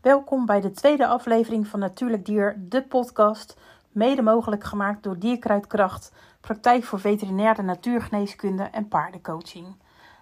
Welkom 0.00 0.46
bij 0.46 0.60
de 0.60 0.70
tweede 0.70 1.06
aflevering 1.06 1.66
van 1.66 1.80
Natuurlijk 1.80 2.24
Dier, 2.24 2.56
de 2.58 2.82
podcast, 2.82 3.56
mede 3.92 4.22
mogelijk 4.22 4.64
gemaakt 4.64 5.02
door 5.02 5.18
Dierkruidkracht, 5.18 6.12
praktijk 6.40 6.84
voor 6.84 7.00
veterinaire 7.00 7.62
natuurgeneeskunde 7.62 8.62
en 8.62 8.88
paardencoaching. 8.88 9.66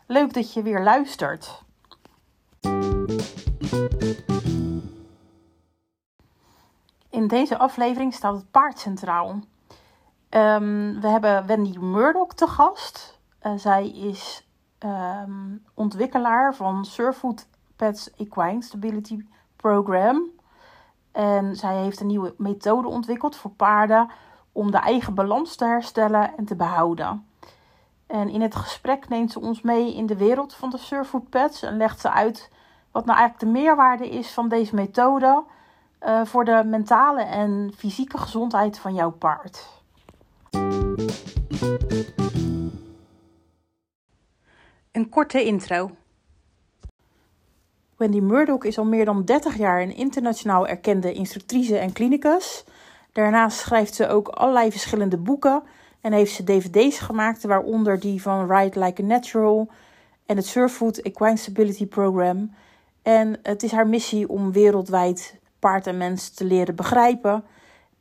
Leuk 0.06 0.34
dat 0.34 0.52
je 0.52 0.62
weer 0.62 0.82
luistert. 0.82 1.62
In 7.10 7.26
deze 7.26 7.58
aflevering 7.58 8.14
staat 8.14 8.34
het 8.34 8.50
paard 8.50 8.78
centraal. 8.78 9.28
Um, 10.30 11.00
we 11.00 11.08
hebben 11.08 11.46
Wendy 11.46 11.78
Murdoch 11.78 12.34
te 12.34 12.46
gast. 12.46 13.18
Uh, 13.42 13.52
zij 13.56 13.88
is 13.90 14.48
um, 14.78 15.64
ontwikkelaar 15.74 16.54
van 16.54 16.84
Surfood 16.84 17.46
Pets 17.76 18.10
Equine 18.16 18.62
Stability 18.62 19.24
Program. 19.62 20.22
En 21.12 21.56
zij 21.56 21.76
heeft 21.76 22.00
een 22.00 22.06
nieuwe 22.06 22.34
methode 22.36 22.88
ontwikkeld 22.88 23.36
voor 23.36 23.50
paarden 23.50 24.10
om 24.52 24.70
de 24.70 24.76
eigen 24.78 25.14
balans 25.14 25.56
te 25.56 25.64
herstellen 25.64 26.36
en 26.36 26.44
te 26.44 26.56
behouden. 26.56 27.26
En 28.06 28.28
in 28.28 28.40
het 28.40 28.54
gesprek 28.54 29.08
neemt 29.08 29.32
ze 29.32 29.40
ons 29.40 29.62
mee 29.62 29.94
in 29.94 30.06
de 30.06 30.16
wereld 30.16 30.54
van 30.54 30.70
de 30.70 30.78
Surfood 30.78 31.28
Pets 31.28 31.62
en 31.62 31.76
legt 31.76 32.00
ze 32.00 32.10
uit 32.10 32.50
wat 32.90 33.04
nou 33.04 33.18
eigenlijk 33.18 33.52
de 33.52 33.60
meerwaarde 33.60 34.08
is 34.08 34.32
van 34.32 34.48
deze 34.48 34.74
methode 34.74 35.44
uh, 36.02 36.24
voor 36.24 36.44
de 36.44 36.62
mentale 36.66 37.22
en 37.22 37.72
fysieke 37.76 38.18
gezondheid 38.18 38.78
van 38.78 38.94
jouw 38.94 39.10
paard. 39.10 39.66
Een 44.92 45.08
korte 45.08 45.44
intro. 45.44 45.90
Wendy 47.98 48.20
Murdoch 48.20 48.64
is 48.64 48.78
al 48.78 48.84
meer 48.84 49.04
dan 49.04 49.24
30 49.24 49.56
jaar 49.56 49.82
een 49.82 49.96
internationaal 49.96 50.66
erkende 50.66 51.12
instructrice 51.12 51.78
en 51.78 51.92
clinicus. 51.92 52.64
Daarnaast 53.12 53.58
schrijft 53.58 53.94
ze 53.94 54.08
ook 54.08 54.28
allerlei 54.28 54.70
verschillende 54.70 55.16
boeken 55.16 55.62
en 56.00 56.12
heeft 56.12 56.32
ze 56.32 56.44
dvd's 56.44 56.98
gemaakt, 56.98 57.42
waaronder 57.42 58.00
die 58.00 58.22
van 58.22 58.52
Ride 58.52 58.80
Like 58.80 59.02
a 59.02 59.06
Natural 59.06 59.68
en 60.26 60.36
het 60.36 60.46
Surfood 60.46 60.96
Equine 60.98 61.36
Stability 61.36 61.86
Program. 61.86 62.54
En 63.02 63.38
het 63.42 63.62
is 63.62 63.72
haar 63.72 63.86
missie 63.86 64.28
om 64.28 64.52
wereldwijd 64.52 65.34
paard 65.58 65.86
en 65.86 65.96
mens 65.96 66.28
te 66.28 66.44
leren 66.44 66.74
begrijpen 66.74 67.44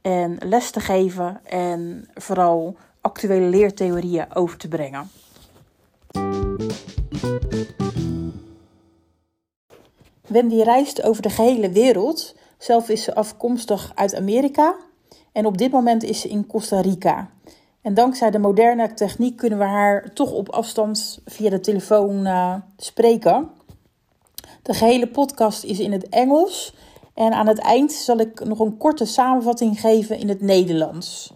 en 0.01 0.37
les 0.39 0.71
te 0.71 0.79
geven 0.79 1.45
en 1.45 2.09
vooral 2.13 2.77
actuele 3.01 3.49
leertheorieën 3.49 4.25
over 4.33 4.57
te 4.57 4.67
brengen. 4.67 5.09
Wendy 10.27 10.61
reist 10.61 11.03
over 11.03 11.21
de 11.21 11.29
gehele 11.29 11.69
wereld. 11.69 12.35
Zelf 12.57 12.89
is 12.89 13.03
ze 13.03 13.15
afkomstig 13.15 13.91
uit 13.95 14.15
Amerika 14.15 14.75
en 15.31 15.45
op 15.45 15.57
dit 15.57 15.71
moment 15.71 16.03
is 16.03 16.21
ze 16.21 16.29
in 16.29 16.47
Costa 16.47 16.81
Rica. 16.81 17.29
En 17.81 17.93
dankzij 17.93 18.31
de 18.31 18.39
moderne 18.39 18.93
techniek 18.93 19.37
kunnen 19.37 19.59
we 19.59 19.65
haar 19.65 20.13
toch 20.13 20.31
op 20.31 20.49
afstand 20.49 21.19
via 21.25 21.49
de 21.49 21.59
telefoon 21.59 22.25
uh, 22.25 22.55
spreken. 22.77 23.49
De 24.61 24.73
gehele 24.73 25.07
podcast 25.07 25.63
is 25.63 25.79
in 25.79 25.91
het 25.91 26.09
Engels 26.09 26.73
en 27.13 27.33
aan 27.33 27.47
het 27.47 27.59
eind 27.59 27.91
zal 27.91 28.17
ik 28.17 28.45
nog 28.45 28.59
een 28.59 28.77
korte 28.77 29.05
samenvatting 29.05 29.79
geven 29.79 30.19
in 30.19 30.29
het 30.29 30.41
Nederlands. 30.41 31.33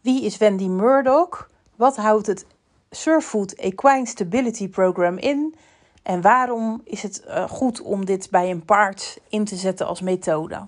Wie 0.00 0.22
is 0.22 0.36
Wendy 0.36 0.66
Murdoch? 0.66 1.48
Wat 1.76 1.96
houdt 1.96 2.26
het 2.26 2.46
Surefoot 2.94 3.52
Equine 3.52 4.06
Stability 4.06 4.68
Program 4.68 5.18
in? 5.18 5.54
En 6.02 6.20
waarom 6.20 6.80
is 6.84 7.02
het 7.02 7.24
uh, 7.26 7.44
goed 7.44 7.80
om 7.80 8.04
dit 8.04 8.30
bij 8.30 8.50
een 8.50 8.64
paard 8.64 9.20
in 9.28 9.44
te 9.44 9.56
zetten 9.56 9.86
als 9.86 10.00
methode? 10.00 10.66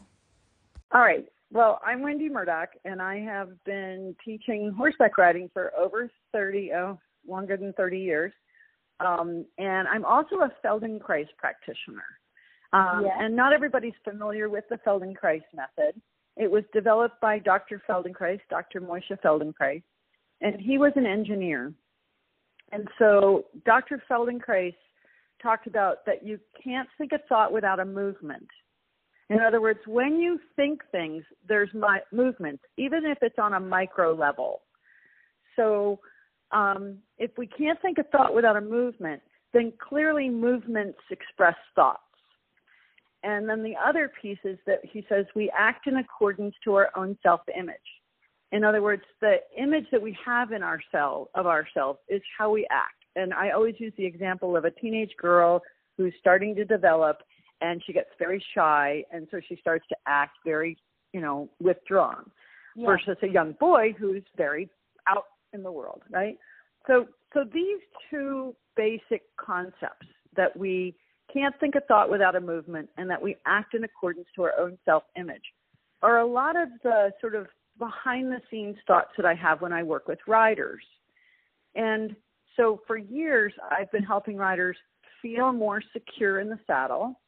All 0.89 1.05
right. 1.05 1.31
Well, 1.49 1.79
I'm 1.83 2.03
Wendy 2.03 2.29
Murdoch, 2.29 2.71
and 2.83 3.01
I 3.01 3.21
have 3.21 3.49
been 3.63 4.15
teaching 4.25 4.75
horseback 4.77 5.17
riding 5.17 5.51
for 5.53 5.73
over 5.77 6.11
30, 6.31 6.73
oh, 6.73 6.99
longer 7.27 7.59
than 7.59 7.73
30 7.73 7.99
years. 7.99 8.33
Um, 9.01 9.47
and 9.57 9.87
I'm 9.89 10.05
also 10.05 10.37
a 10.37 10.51
Feldenkrais 10.63 11.29
practitioner. 11.37 12.19
Um, 12.73 13.05
yes. 13.05 13.13
And 13.19 13.37
not 13.37 13.53
everybody's 13.53 13.95
familiar 14.03 14.49
with 14.49 14.65
the 14.69 14.79
Feldenkrais 14.85 15.45
method. 15.55 16.01
It 16.37 16.51
was 16.51 16.65
developed 16.73 17.21
by 17.21 17.39
Dr. 17.39 17.83
Feldenkrais, 17.89 18.41
Dr. 18.51 18.81
Moshe 18.81 19.19
Feldenkrais, 19.25 19.83
and 20.41 20.61
he 20.61 20.79
was 20.79 20.93
an 20.97 21.07
engineer. 21.07 21.73
And 22.73 22.89
so 22.99 23.45
Dr. 23.65 24.03
Feldenkrais 24.11 24.75
talked 25.43 25.67
about 25.67 26.05
that 26.07 26.27
you 26.27 26.39
can't 26.63 26.89
think 26.99 27.13
a 27.13 27.19
thought 27.29 27.53
without 27.53 27.81
a 27.81 27.85
movement. 27.85 28.49
In 29.29 29.41
other 29.41 29.61
words, 29.61 29.81
when 29.87 30.19
you 30.19 30.39
think 30.55 30.83
things, 30.93 31.25
there's 31.49 31.71
my 31.75 32.01
movement, 32.13 32.61
even 32.77 33.05
if 33.05 33.19
it's 33.23 33.39
on 33.39 33.55
a 33.55 33.61
micro 33.61 34.15
level. 34.15 34.63
So 35.57 35.99
um, 36.53 36.99
if 37.19 37.33
we 37.37 37.47
can't 37.47 37.81
think 37.83 37.99
a 37.99 38.05
thought 38.05 38.35
without 38.35 38.57
a 38.57 38.61
movement, 38.61 39.21
then 39.53 39.73
clearly 39.81 40.29
movements 40.29 40.99
express 41.11 41.57
thoughts. 41.75 42.01
And 43.23 43.49
then 43.49 43.65
the 43.65 43.75
other 43.85 44.13
piece 44.23 44.39
is 44.45 44.59
that 44.67 44.79
he 44.85 45.05
says 45.09 45.27
we 45.35 45.51
act 45.59 45.89
in 45.89 45.97
accordance 45.97 46.55
to 46.63 46.75
our 46.75 46.91
own 46.97 47.19
self 47.23 47.41
image. 47.59 47.77
In 48.53 48.65
other 48.65 48.83
words, 48.83 49.03
the 49.21 49.37
image 49.59 49.87
that 49.91 50.01
we 50.01 50.17
have 50.25 50.53
in 50.53 50.63
ourselves 50.63 51.31
of 51.35 51.47
ourselves 51.47 51.99
is 52.09 52.23
how 52.39 52.51
we 52.51 52.67
act. 52.71 52.95
And 53.17 53.33
I 53.35 53.51
always 53.51 53.75
use 53.79 53.93
the 53.97 54.05
example 54.05 54.57
of 54.57 54.65
a 54.65 54.71
teenage 54.71 55.15
girl 55.21 55.63
who's 55.97 56.13
starting 56.21 56.55
to 56.57 56.65
develop 56.65 57.19
and 57.61 57.83
she 57.87 57.93
gets 57.93 58.11
very 58.19 58.45
shy 58.55 59.03
and 59.11 59.27
so 59.31 59.41
she 59.49 59.57
starts 59.57 59.85
to 59.89 59.97
act 60.07 60.37
very, 60.45 60.77
you 61.13 61.21
know, 61.21 61.49
withdrawn. 61.61 62.31
Yeah. 62.77 62.87
Versus 62.87 63.17
a 63.23 63.29
young 63.29 63.53
boy 63.59 63.95
who's 63.99 64.23
very 64.37 64.69
out 65.09 65.25
in 65.55 65.63
the 65.63 65.73
world, 65.73 66.03
right? 66.11 66.37
So 66.87 67.07
so 67.33 67.45
these 67.53 67.81
two 68.11 68.55
basic 68.77 69.23
concepts 69.39 70.07
that 70.37 70.55
we 70.57 70.95
can't 71.33 71.59
think 71.59 71.75
a 71.75 71.81
thought 71.81 72.11
without 72.11 72.37
a 72.37 72.41
movement 72.41 72.89
and 72.99 73.09
that 73.11 73.21
we 73.21 73.37
act 73.47 73.75
in 73.75 73.85
accordance 73.85 74.27
to 74.37 74.43
our 74.43 74.53
own 74.59 74.79
self 74.85 75.05
image 75.19 75.43
are 76.03 76.19
a 76.19 76.27
lot 76.27 76.55
of 76.55 76.69
the 76.83 77.11
sort 77.21 77.35
of 77.35 77.47
behind 77.79 78.33
the 78.33 78.41
scenes 78.51 78.77
thoughts 78.87 79.11
that 79.17 79.27
I 79.27 79.35
have 79.35 79.61
when 79.61 79.73
I 79.73 79.83
work 79.83 80.09
with 80.09 80.19
riders. 80.27 80.83
And 81.75 82.17
so 82.57 82.81
for 82.87 82.97
years 82.97 83.53
I've 83.71 83.91
been 83.93 84.03
helping 84.03 84.37
riders 84.37 84.77
feel 85.21 85.53
more 85.53 85.83
secure 85.93 86.41
in 86.41 86.49
the 86.49 86.59
saddle, 86.67 87.21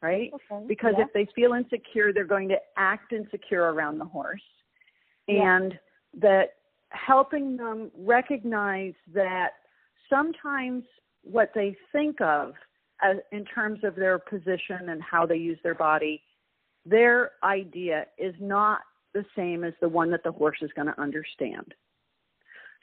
right? 0.00 0.30
Okay. 0.34 0.64
Because 0.66 0.94
yeah. 0.98 1.04
if 1.04 1.12
they 1.12 1.26
feel 1.34 1.52
insecure, 1.54 2.12
they're 2.12 2.24
going 2.24 2.48
to 2.48 2.58
act 2.76 3.12
insecure 3.12 3.72
around 3.72 3.98
the 3.98 4.04
horse. 4.04 4.42
Yeah. 5.26 5.56
And 5.56 5.78
that 6.20 6.54
helping 6.90 7.56
them 7.56 7.90
recognize 7.96 8.94
that 9.14 9.50
sometimes 10.10 10.84
what 11.22 11.50
they 11.54 11.76
think 11.90 12.20
of 12.20 12.54
as, 13.02 13.16
in 13.30 13.44
terms 13.44 13.80
of 13.82 13.94
their 13.94 14.18
position 14.18 14.88
and 14.88 15.02
how 15.02 15.26
they 15.26 15.36
use 15.36 15.58
their 15.62 15.74
body, 15.74 16.22
their 16.84 17.32
idea 17.42 18.06
is 18.18 18.34
not 18.40 18.80
the 19.14 19.24
same 19.36 19.64
as 19.64 19.74
the 19.80 19.88
one 19.88 20.10
that 20.10 20.24
the 20.24 20.32
horse 20.32 20.58
is 20.62 20.70
going 20.74 20.88
to 20.88 21.00
understand. 21.00 21.74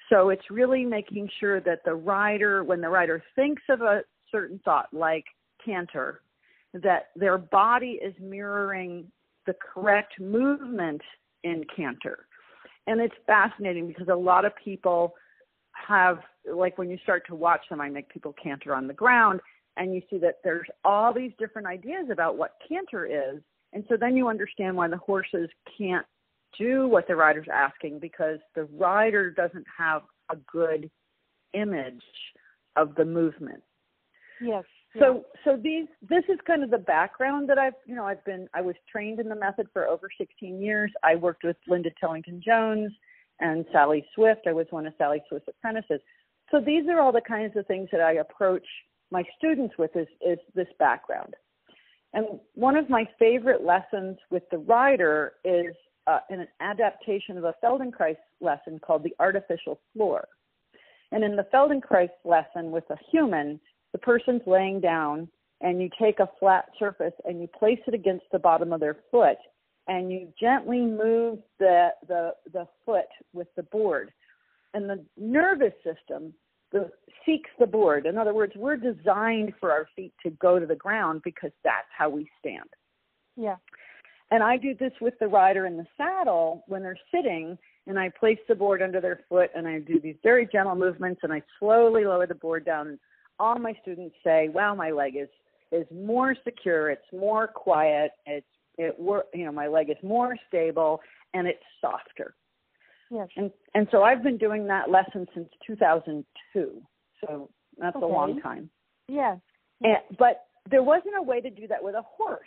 So 0.09 0.29
it's 0.29 0.49
really 0.49 0.85
making 0.85 1.29
sure 1.39 1.59
that 1.61 1.81
the 1.85 1.93
rider, 1.93 2.63
when 2.63 2.81
the 2.81 2.89
rider 2.89 3.23
thinks 3.35 3.61
of 3.69 3.81
a 3.81 4.01
certain 4.31 4.59
thought 4.65 4.87
like 4.91 5.25
canter, 5.63 6.21
that 6.73 7.09
their 7.15 7.37
body 7.37 7.99
is 8.03 8.13
mirroring 8.19 9.11
the 9.45 9.55
correct 9.73 10.19
movement 10.19 11.01
in 11.43 11.63
canter 11.75 12.27
and 12.89 12.99
it's 12.99 13.15
fascinating 13.27 13.87
because 13.87 14.07
a 14.07 14.15
lot 14.15 14.45
of 14.45 14.51
people 14.63 15.13
have 15.73 16.19
like 16.51 16.77
when 16.77 16.89
you 16.89 16.97
start 17.03 17.25
to 17.27 17.35
watch 17.35 17.61
them 17.69 17.79
i 17.79 17.89
make 17.89 18.09
people 18.09 18.33
canter 18.41 18.75
on 18.75 18.87
the 18.87 18.93
ground 18.93 19.39
and 19.77 19.93
you 19.93 20.01
see 20.09 20.17
that 20.17 20.39
there's 20.43 20.67
all 20.83 21.13
these 21.13 21.31
different 21.39 21.67
ideas 21.67 22.07
about 22.11 22.37
what 22.37 22.55
canter 22.67 23.05
is 23.05 23.41
and 23.73 23.83
so 23.87 23.95
then 23.95 24.17
you 24.17 24.27
understand 24.27 24.75
why 24.75 24.87
the 24.87 24.97
horses 24.97 25.49
can't 25.77 26.05
do 26.57 26.87
what 26.87 27.07
the 27.07 27.15
rider's 27.15 27.47
asking 27.53 27.99
because 27.99 28.39
the 28.55 28.65
rider 28.77 29.31
doesn't 29.31 29.65
have 29.77 30.03
a 30.31 30.35
good 30.51 30.89
image 31.53 32.03
of 32.75 32.93
the 32.95 33.05
movement 33.05 33.63
yes 34.41 34.63
so 34.97 35.23
so 35.43 35.55
these 35.55 35.85
this 36.01 36.23
is 36.29 36.39
kind 36.47 36.63
of 36.63 36.71
the 36.71 36.77
background 36.79 37.47
that 37.49 37.59
I've 37.59 37.73
you 37.85 37.95
know 37.95 38.05
I've 38.05 38.23
been 38.25 38.49
I 38.55 38.61
was 38.61 38.75
trained 38.91 39.19
in 39.19 39.29
the 39.29 39.35
method 39.35 39.67
for 39.71 39.87
over 39.87 40.09
16 40.17 40.59
years. 40.59 40.91
I 41.03 41.15
worked 41.15 41.43
with 41.43 41.57
Linda 41.67 41.91
Tellington-Jones 41.99 42.91
and 43.39 43.65
Sally 43.71 44.03
Swift. 44.15 44.47
I 44.47 44.53
was 44.53 44.65
one 44.71 44.87
of 44.87 44.93
Sally 44.97 45.21
Swift's 45.29 45.47
apprentices. 45.47 46.01
So 46.49 46.59
these 46.59 46.87
are 46.89 46.99
all 46.99 47.11
the 47.11 47.21
kinds 47.21 47.55
of 47.55 47.67
things 47.67 47.89
that 47.91 48.01
I 48.01 48.13
approach 48.13 48.65
my 49.11 49.23
students 49.37 49.75
with 49.77 49.95
is 49.95 50.07
is 50.25 50.39
this 50.55 50.67
background. 50.79 51.35
And 52.13 52.39
one 52.55 52.75
of 52.75 52.89
my 52.89 53.07
favorite 53.19 53.63
lessons 53.63 54.17
with 54.31 54.43
the 54.49 54.57
rider 54.57 55.33
is 55.43 55.75
uh, 56.09 56.19
an 56.29 56.47
adaptation 56.59 57.37
of 57.37 57.43
a 57.43 57.53
Feldenkrais 57.63 58.17
lesson 58.41 58.79
called 58.79 59.03
the 59.03 59.13
artificial 59.19 59.79
floor. 59.93 60.27
And 61.11 61.23
in 61.23 61.35
the 61.35 61.45
Feldenkrais 61.53 62.09
lesson 62.25 62.71
with 62.71 62.85
a 62.89 62.97
human, 63.11 63.59
the 63.91 63.99
person's 63.99 64.41
laying 64.47 64.79
down 64.79 65.27
and 65.61 65.81
you 65.81 65.89
take 66.01 66.19
a 66.19 66.29
flat 66.39 66.65
surface 66.79 67.13
and 67.25 67.39
you 67.39 67.47
place 67.47 67.79
it 67.85 67.93
against 67.93 68.25
the 68.31 68.39
bottom 68.39 68.73
of 68.73 68.79
their 68.79 68.97
foot 69.11 69.37
and 69.87 70.11
you 70.11 70.29
gently 70.39 70.81
move 70.81 71.39
the 71.59 71.89
the 72.07 72.31
the 72.53 72.67
foot 72.85 73.09
with 73.33 73.47
the 73.55 73.63
board. 73.63 74.11
And 74.73 74.89
the 74.89 75.03
nervous 75.17 75.73
system 75.83 76.33
the, 76.71 76.91
seeks 77.25 77.49
the 77.59 77.65
board. 77.65 78.05
In 78.05 78.17
other 78.17 78.33
words 78.33 78.53
we're 78.55 78.77
designed 78.77 79.53
for 79.59 79.71
our 79.71 79.87
feet 79.95 80.13
to 80.23 80.31
go 80.31 80.57
to 80.57 80.65
the 80.65 80.75
ground 80.75 81.21
because 81.23 81.51
that's 81.63 81.87
how 81.95 82.09
we 82.09 82.27
stand. 82.39 82.69
Yeah 83.35 83.57
and 84.31 84.43
i 84.43 84.57
do 84.57 84.75
this 84.75 84.93
with 85.01 85.13
the 85.19 85.27
rider 85.27 85.65
in 85.65 85.77
the 85.77 85.85
saddle 85.97 86.63
when 86.67 86.81
they're 86.81 86.99
sitting 87.13 87.57
and 87.87 87.97
i 87.99 88.09
place 88.19 88.39
the 88.47 88.55
board 88.55 88.81
under 88.81 89.01
their 89.01 89.21
foot 89.29 89.49
and 89.55 89.67
i 89.67 89.79
do 89.79 89.99
these 89.99 90.15
very 90.23 90.47
gentle 90.51 90.75
movements 90.75 91.21
and 91.23 91.33
i 91.33 91.41
slowly 91.59 92.05
lower 92.05 92.27
the 92.27 92.35
board 92.35 92.65
down 92.65 92.87
and 92.87 92.99
all 93.39 93.57
my 93.57 93.73
students 93.81 94.15
say 94.23 94.49
wow 94.53 94.75
my 94.75 94.91
leg 94.91 95.15
is 95.15 95.29
is 95.71 95.85
more 95.93 96.35
secure 96.43 96.89
it's 96.89 97.01
more 97.13 97.47
quiet 97.47 98.11
it's 98.25 98.45
it 98.79 98.97
work 98.99 99.25
you 99.33 99.45
know 99.45 99.51
my 99.51 99.67
leg 99.67 99.89
is 99.89 99.97
more 100.01 100.35
stable 100.47 100.99
and 101.33 101.47
it's 101.47 101.61
softer. 101.81 102.33
Yes. 103.11 103.27
And 103.35 103.51
and 103.75 103.87
so 103.91 104.03
i've 104.03 104.23
been 104.23 104.37
doing 104.37 104.65
that 104.67 104.89
lesson 104.89 105.27
since 105.35 105.49
2002 105.67 106.81
so 107.25 107.49
that's 107.77 107.95
okay. 107.95 108.05
a 108.05 108.07
long 108.07 108.39
time. 108.41 108.69
Yes. 109.07 109.37
And, 109.81 109.97
but 110.17 110.45
there 110.69 110.83
wasn't 110.83 111.15
a 111.17 111.21
way 111.21 111.41
to 111.41 111.49
do 111.49 111.67
that 111.67 111.83
with 111.83 111.95
a 111.95 112.03
horse 112.03 112.39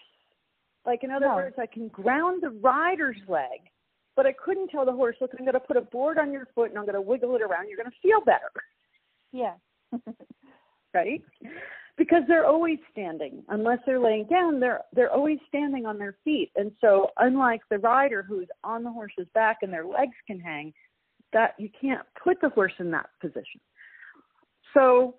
like 0.86 1.04
in 1.04 1.10
other 1.10 1.28
no. 1.28 1.34
words 1.34 1.56
i 1.58 1.66
can 1.66 1.88
ground 1.88 2.42
the 2.42 2.50
rider's 2.50 3.20
leg 3.28 3.60
but 4.16 4.26
i 4.26 4.32
couldn't 4.32 4.68
tell 4.68 4.84
the 4.84 4.92
horse 4.92 5.16
look 5.20 5.30
i'm 5.38 5.44
going 5.44 5.52
to 5.54 5.60
put 5.60 5.76
a 5.76 5.82
board 5.82 6.18
on 6.18 6.32
your 6.32 6.46
foot 6.54 6.70
and 6.70 6.78
i'm 6.78 6.84
going 6.84 6.94
to 6.94 7.00
wiggle 7.00 7.34
it 7.36 7.42
around. 7.42 7.68
You're 7.68 7.78
going 7.78 7.90
to 7.90 8.08
feel 8.08 8.20
better. 8.24 8.50
Yeah. 9.32 9.54
Right? 10.94 11.22
Because 11.96 12.22
they're 12.28 12.44
always 12.44 12.76
standing. 12.90 13.42
Unless 13.48 13.78
they're 13.86 13.98
laying 13.98 14.26
down 14.26 14.60
they're 14.60 14.82
they're 14.92 15.10
always 15.10 15.38
standing 15.48 15.86
on 15.86 15.96
their 15.96 16.16
feet. 16.22 16.50
And 16.54 16.70
so 16.82 17.08
unlike 17.16 17.62
the 17.70 17.78
rider 17.78 18.22
who's 18.22 18.48
on 18.62 18.84
the 18.84 18.90
horse's 18.90 19.26
back 19.32 19.60
and 19.62 19.72
their 19.72 19.86
legs 19.86 20.12
can 20.26 20.38
hang 20.38 20.74
that 21.32 21.54
you 21.58 21.70
can't 21.80 22.02
put 22.22 22.42
the 22.42 22.50
horse 22.50 22.74
in 22.78 22.90
that 22.90 23.08
position. 23.22 23.58
So 24.74 25.14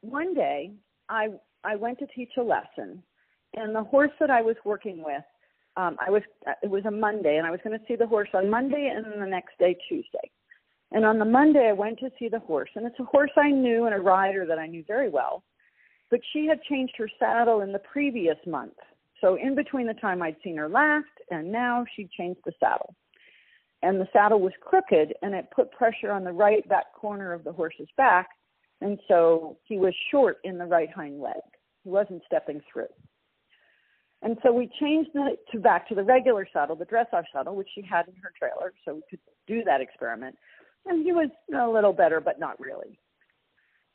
one 0.00 0.34
day 0.34 0.72
i 1.08 1.28
i 1.62 1.76
went 1.76 2.00
to 2.00 2.06
teach 2.08 2.32
a 2.36 2.42
lesson 2.42 3.00
and 3.56 3.74
the 3.74 3.82
horse 3.82 4.12
that 4.20 4.30
i 4.30 4.42
was 4.42 4.56
working 4.64 5.02
with 5.04 5.22
um 5.76 5.96
i 6.04 6.10
was 6.10 6.22
it 6.62 6.70
was 6.70 6.84
a 6.86 6.90
monday 6.90 7.36
and 7.36 7.46
i 7.46 7.50
was 7.50 7.60
going 7.64 7.78
to 7.78 7.84
see 7.86 7.96
the 7.96 8.06
horse 8.06 8.28
on 8.34 8.50
monday 8.50 8.92
and 8.94 9.04
then 9.04 9.20
the 9.20 9.26
next 9.26 9.58
day 9.58 9.76
tuesday 9.88 10.30
and 10.92 11.04
on 11.04 11.18
the 11.18 11.24
monday 11.24 11.68
i 11.68 11.72
went 11.72 11.98
to 11.98 12.10
see 12.18 12.28
the 12.28 12.40
horse 12.40 12.70
and 12.76 12.86
it's 12.86 12.98
a 13.00 13.04
horse 13.04 13.32
i 13.36 13.50
knew 13.50 13.86
and 13.86 13.94
a 13.94 13.98
rider 13.98 14.46
that 14.46 14.58
i 14.58 14.66
knew 14.66 14.84
very 14.86 15.08
well 15.08 15.42
but 16.14 16.20
she 16.32 16.46
had 16.46 16.62
changed 16.62 16.94
her 16.96 17.08
saddle 17.18 17.62
in 17.62 17.72
the 17.72 17.80
previous 17.80 18.36
month. 18.46 18.76
So 19.20 19.36
in 19.36 19.56
between 19.56 19.88
the 19.88 19.94
time 19.94 20.22
I'd 20.22 20.36
seen 20.44 20.56
her 20.56 20.68
last 20.68 21.06
and 21.30 21.50
now 21.50 21.84
she'd 21.94 22.10
changed 22.10 22.40
the 22.44 22.52
saddle. 22.60 22.94
And 23.82 24.00
the 24.00 24.06
saddle 24.12 24.40
was 24.40 24.52
crooked 24.60 25.12
and 25.22 25.34
it 25.34 25.48
put 25.54 25.72
pressure 25.72 26.12
on 26.12 26.22
the 26.22 26.30
right 26.30 26.66
back 26.68 26.94
corner 26.94 27.32
of 27.32 27.44
the 27.44 27.52
horse's 27.52 27.88
back. 27.96 28.28
And 28.80 28.98
so 29.08 29.56
he 29.64 29.76
was 29.76 29.92
short 30.10 30.38
in 30.44 30.56
the 30.56 30.66
right 30.66 30.90
hind 30.90 31.20
leg. 31.20 31.42
He 31.82 31.90
wasn't 31.90 32.22
stepping 32.26 32.60
through. 32.72 32.86
And 34.24 34.38
so 34.42 34.52
we 34.52 34.70
changed 34.80 35.10
it 35.14 35.40
to 35.52 35.60
back 35.60 35.86
to 35.88 35.94
the 35.94 36.02
regular 36.02 36.48
saddle, 36.50 36.76
the 36.76 36.86
dressage 36.86 37.26
saddle, 37.32 37.54
which 37.54 37.68
she 37.74 37.82
had 37.82 38.08
in 38.08 38.14
her 38.22 38.32
trailer, 38.36 38.72
so 38.84 38.94
we 38.94 39.02
could 39.10 39.20
do 39.46 39.62
that 39.64 39.82
experiment. 39.82 40.34
And 40.86 41.04
he 41.04 41.12
was 41.12 41.28
a 41.54 41.68
little 41.68 41.92
better, 41.92 42.20
but 42.20 42.40
not 42.40 42.58
really. 42.58 42.98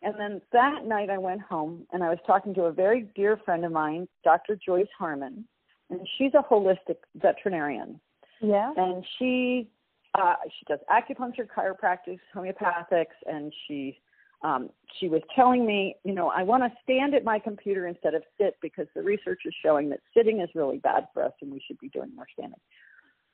And 0.04 0.14
then 0.20 0.42
that 0.54 0.86
night 0.86 1.10
I 1.10 1.18
went 1.18 1.42
home 1.42 1.86
and 1.92 2.04
I 2.04 2.10
was 2.10 2.20
talking 2.26 2.54
to 2.54 2.64
a 2.64 2.72
very 2.72 3.10
dear 3.16 3.38
friend 3.44 3.66
of 3.66 3.72
mine, 3.72 4.08
Dr. 4.24 4.58
Joyce 4.64 4.88
Harman, 4.98 5.46
and 5.90 6.08
she's 6.18 6.32
a 6.36 6.44
holistic 6.44 6.98
veterinarian. 7.16 8.00
Yeah. 8.40 8.72
And 8.78 9.04
she 9.18 9.70
uh 10.18 10.36
she 10.46 10.66
does 10.68 10.80
acupuncture, 10.90 11.46
chiropractic, 11.48 12.20
homeopathics, 12.34 13.18
and 13.26 13.52
she 13.68 14.00
um 14.44 14.70
she 15.00 15.08
was 15.08 15.22
telling 15.36 15.66
me, 15.66 15.96
you 16.04 16.14
know, 16.14 16.30
I 16.30 16.44
want 16.44 16.64
to 16.64 16.72
stand 16.84 17.14
at 17.14 17.24
my 17.24 17.40
computer 17.40 17.88
instead 17.88 18.16
of 18.16 18.24
sit 18.40 18.56
because 18.62 18.88
the 18.96 19.04
research 19.04 19.42
is 19.46 19.54
showing 19.64 19.90
that 19.90 20.00
sitting 20.16 20.42
is 20.42 20.50
really 20.56 20.78
bad 20.78 21.08
for 21.14 21.24
us 21.24 21.34
and 21.42 21.52
we 21.52 21.62
should 21.66 21.80
be 21.80 21.90
doing 21.90 22.16
more 22.16 22.28
standing. 22.34 22.60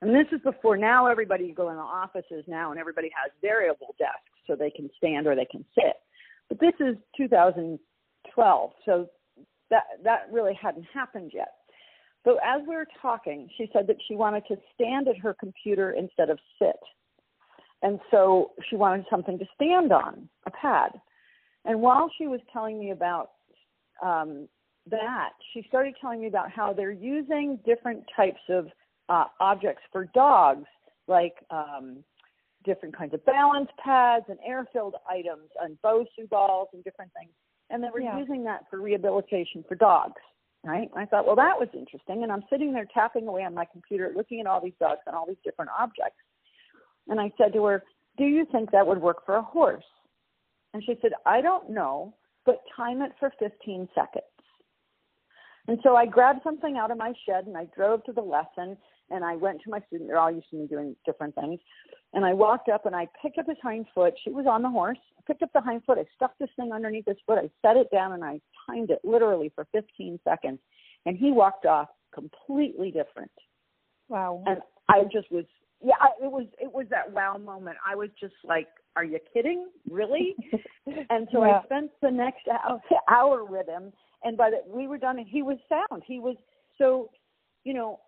And 0.01 0.13
this 0.13 0.27
is 0.31 0.41
before 0.41 0.77
now 0.77 1.07
everybody 1.07 1.51
go 1.51 1.69
in 1.69 1.75
the 1.75 1.81
offices 1.81 2.43
now 2.47 2.71
and 2.71 2.79
everybody 2.79 3.09
has 3.21 3.31
variable 3.41 3.95
desks 3.97 4.19
so 4.45 4.55
they 4.55 4.69
can 4.69 4.89
stand 4.97 5.25
or 5.25 5.35
they 5.35 5.45
can 5.45 5.63
sit. 5.73 5.95
But 6.49 6.59
this 6.59 6.73
is 6.79 6.95
2012, 7.17 8.71
so 8.85 9.07
that 9.71 9.83
that 10.03 10.27
really 10.31 10.53
hadn't 10.61 10.85
happened 10.93 11.31
yet. 11.33 11.53
So 12.23 12.37
as 12.43 12.61
we 12.67 12.75
were 12.75 12.87
talking, 13.01 13.49
she 13.57 13.69
said 13.71 13.87
that 13.87 13.97
she 14.07 14.15
wanted 14.15 14.43
to 14.47 14.57
stand 14.73 15.07
at 15.07 15.17
her 15.17 15.35
computer 15.39 15.91
instead 15.91 16.29
of 16.29 16.39
sit. 16.59 16.75
And 17.81 17.99
so 18.09 18.51
she 18.69 18.75
wanted 18.75 19.05
something 19.09 19.37
to 19.37 19.45
stand 19.55 19.91
on, 19.91 20.27
a 20.45 20.51
pad. 20.51 20.91
And 21.65 21.81
while 21.81 22.09
she 22.17 22.27
was 22.27 22.39
telling 22.51 22.79
me 22.79 22.91
about 22.91 23.31
um, 24.03 24.47
that, 24.89 25.31
she 25.53 25.63
started 25.67 25.95
telling 25.99 26.21
me 26.21 26.27
about 26.27 26.51
how 26.51 26.73
they're 26.73 26.91
using 26.91 27.59
different 27.65 28.03
types 28.15 28.41
of 28.49 28.67
uh, 29.09 29.25
objects 29.39 29.81
for 29.91 30.05
dogs, 30.13 30.65
like 31.07 31.35
um, 31.49 32.03
different 32.63 32.97
kinds 32.97 33.13
of 33.13 33.23
balance 33.25 33.69
pads 33.83 34.25
and 34.29 34.37
air 34.45 34.67
filled 34.73 34.95
items 35.09 35.49
and 35.61 35.77
Bosu 35.83 36.27
balls 36.29 36.67
and 36.73 36.83
different 36.83 37.11
things. 37.19 37.31
And 37.69 37.83
they 37.83 37.89
were 37.93 38.01
yeah. 38.01 38.17
using 38.17 38.43
that 38.45 38.65
for 38.69 38.81
rehabilitation 38.81 39.63
for 39.67 39.75
dogs. 39.75 40.21
Right? 40.63 40.89
I 40.95 41.05
thought, 41.05 41.27
well, 41.27 41.35
that 41.35 41.59
was 41.59 41.69
interesting. 41.73 42.23
And 42.23 42.31
I'm 42.31 42.43
sitting 42.49 42.73
there 42.73 42.87
tapping 42.91 43.27
away 43.27 43.43
on 43.43 43.53
my 43.53 43.65
computer, 43.71 44.11
looking 44.15 44.39
at 44.39 44.47
all 44.47 44.59
these 44.59 44.73
dogs 44.79 45.01
and 45.05 45.15
all 45.15 45.27
these 45.27 45.37
different 45.43 45.69
objects. 45.77 46.17
And 47.07 47.19
I 47.19 47.31
said 47.37 47.53
to 47.53 47.63
her, 47.65 47.83
Do 48.17 48.25
you 48.25 48.45
think 48.51 48.71
that 48.71 48.85
would 48.85 49.01
work 49.01 49.25
for 49.25 49.35
a 49.35 49.41
horse? 49.41 49.83
And 50.73 50.83
she 50.83 50.95
said, 51.01 51.11
I 51.25 51.41
don't 51.41 51.69
know, 51.69 52.13
but 52.45 52.61
time 52.75 53.01
it 53.01 53.11
for 53.19 53.31
15 53.39 53.87
seconds. 53.95 54.23
And 55.67 55.79
so 55.83 55.95
I 55.95 56.05
grabbed 56.05 56.41
something 56.43 56.77
out 56.77 56.91
of 56.91 56.97
my 56.97 57.13
shed 57.27 57.47
and 57.47 57.57
I 57.57 57.65
drove 57.75 58.03
to 58.03 58.13
the 58.13 58.21
lesson 58.21 58.77
and 59.09 59.23
I 59.23 59.35
went 59.35 59.61
to 59.63 59.69
my 59.69 59.79
student. 59.87 60.09
They're 60.09 60.19
all 60.19 60.31
used 60.31 60.49
to 60.51 60.57
me 60.57 60.67
doing 60.67 60.95
different 61.05 61.35
things. 61.35 61.59
And 62.13 62.25
I 62.25 62.33
walked 62.33 62.69
up 62.69 62.85
and 62.85 62.95
I 62.95 63.07
picked 63.21 63.37
up 63.37 63.47
his 63.47 63.57
hind 63.61 63.85
foot. 63.93 64.13
She 64.23 64.31
was 64.31 64.45
on 64.47 64.61
the 64.61 64.69
horse. 64.69 64.97
I 65.17 65.21
picked 65.27 65.43
up 65.43 65.51
the 65.53 65.61
hind 65.61 65.83
foot. 65.85 65.97
I 65.97 66.05
stuck 66.15 66.37
this 66.39 66.49
thing 66.55 66.71
underneath 66.71 67.05
his 67.07 67.17
foot. 67.25 67.39
I 67.39 67.49
set 67.67 67.77
it 67.77 67.87
down 67.91 68.13
and 68.13 68.23
I 68.23 68.39
timed 68.67 68.91
it 68.91 68.99
literally 69.03 69.51
for 69.55 69.67
15 69.71 70.19
seconds. 70.23 70.59
And 71.05 71.17
he 71.17 71.31
walked 71.31 71.65
off 71.65 71.89
completely 72.13 72.91
different. 72.91 73.31
Wow. 74.07 74.43
And 74.45 74.59
I 74.87 75.03
just 75.11 75.31
was, 75.31 75.45
yeah, 75.83 75.95
it 76.21 76.31
was, 76.31 76.47
it 76.59 76.71
was 76.71 76.87
that 76.89 77.11
wow 77.11 77.37
moment. 77.37 77.77
I 77.85 77.95
was 77.95 78.09
just 78.19 78.35
like, 78.43 78.67
are 78.95 79.03
you 79.03 79.19
kidding? 79.33 79.67
Really? 79.89 80.35
and 81.09 81.27
so 81.31 81.43
yeah. 81.45 81.59
I 81.59 81.65
spent 81.65 81.91
the 82.01 82.11
next 82.11 82.47
hour, 82.47 82.81
hour 83.09 83.45
with 83.45 83.67
him. 83.67 83.91
And 84.23 84.37
by 84.37 84.49
the 84.49 84.61
we 84.67 84.87
were 84.87 84.97
done, 84.97 85.19
and 85.19 85.27
he 85.27 85.43
was 85.43 85.57
sound. 85.69 86.01
He 86.07 86.19
was 86.19 86.35
so, 86.77 87.09
you 87.63 87.73
know, 87.73 87.99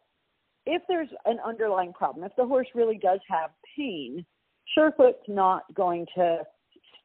if 0.66 0.82
there's 0.88 1.10
an 1.26 1.38
underlying 1.46 1.94
problem, 1.94 2.26
if 2.26 2.36
the 2.36 2.46
horse 2.46 2.68
really 2.74 2.98
does 2.98 3.20
have 3.30 3.52
pain, 3.76 4.26
Surefoot's 4.74 5.24
not 5.28 5.64
going 5.76 6.06
to 6.16 6.40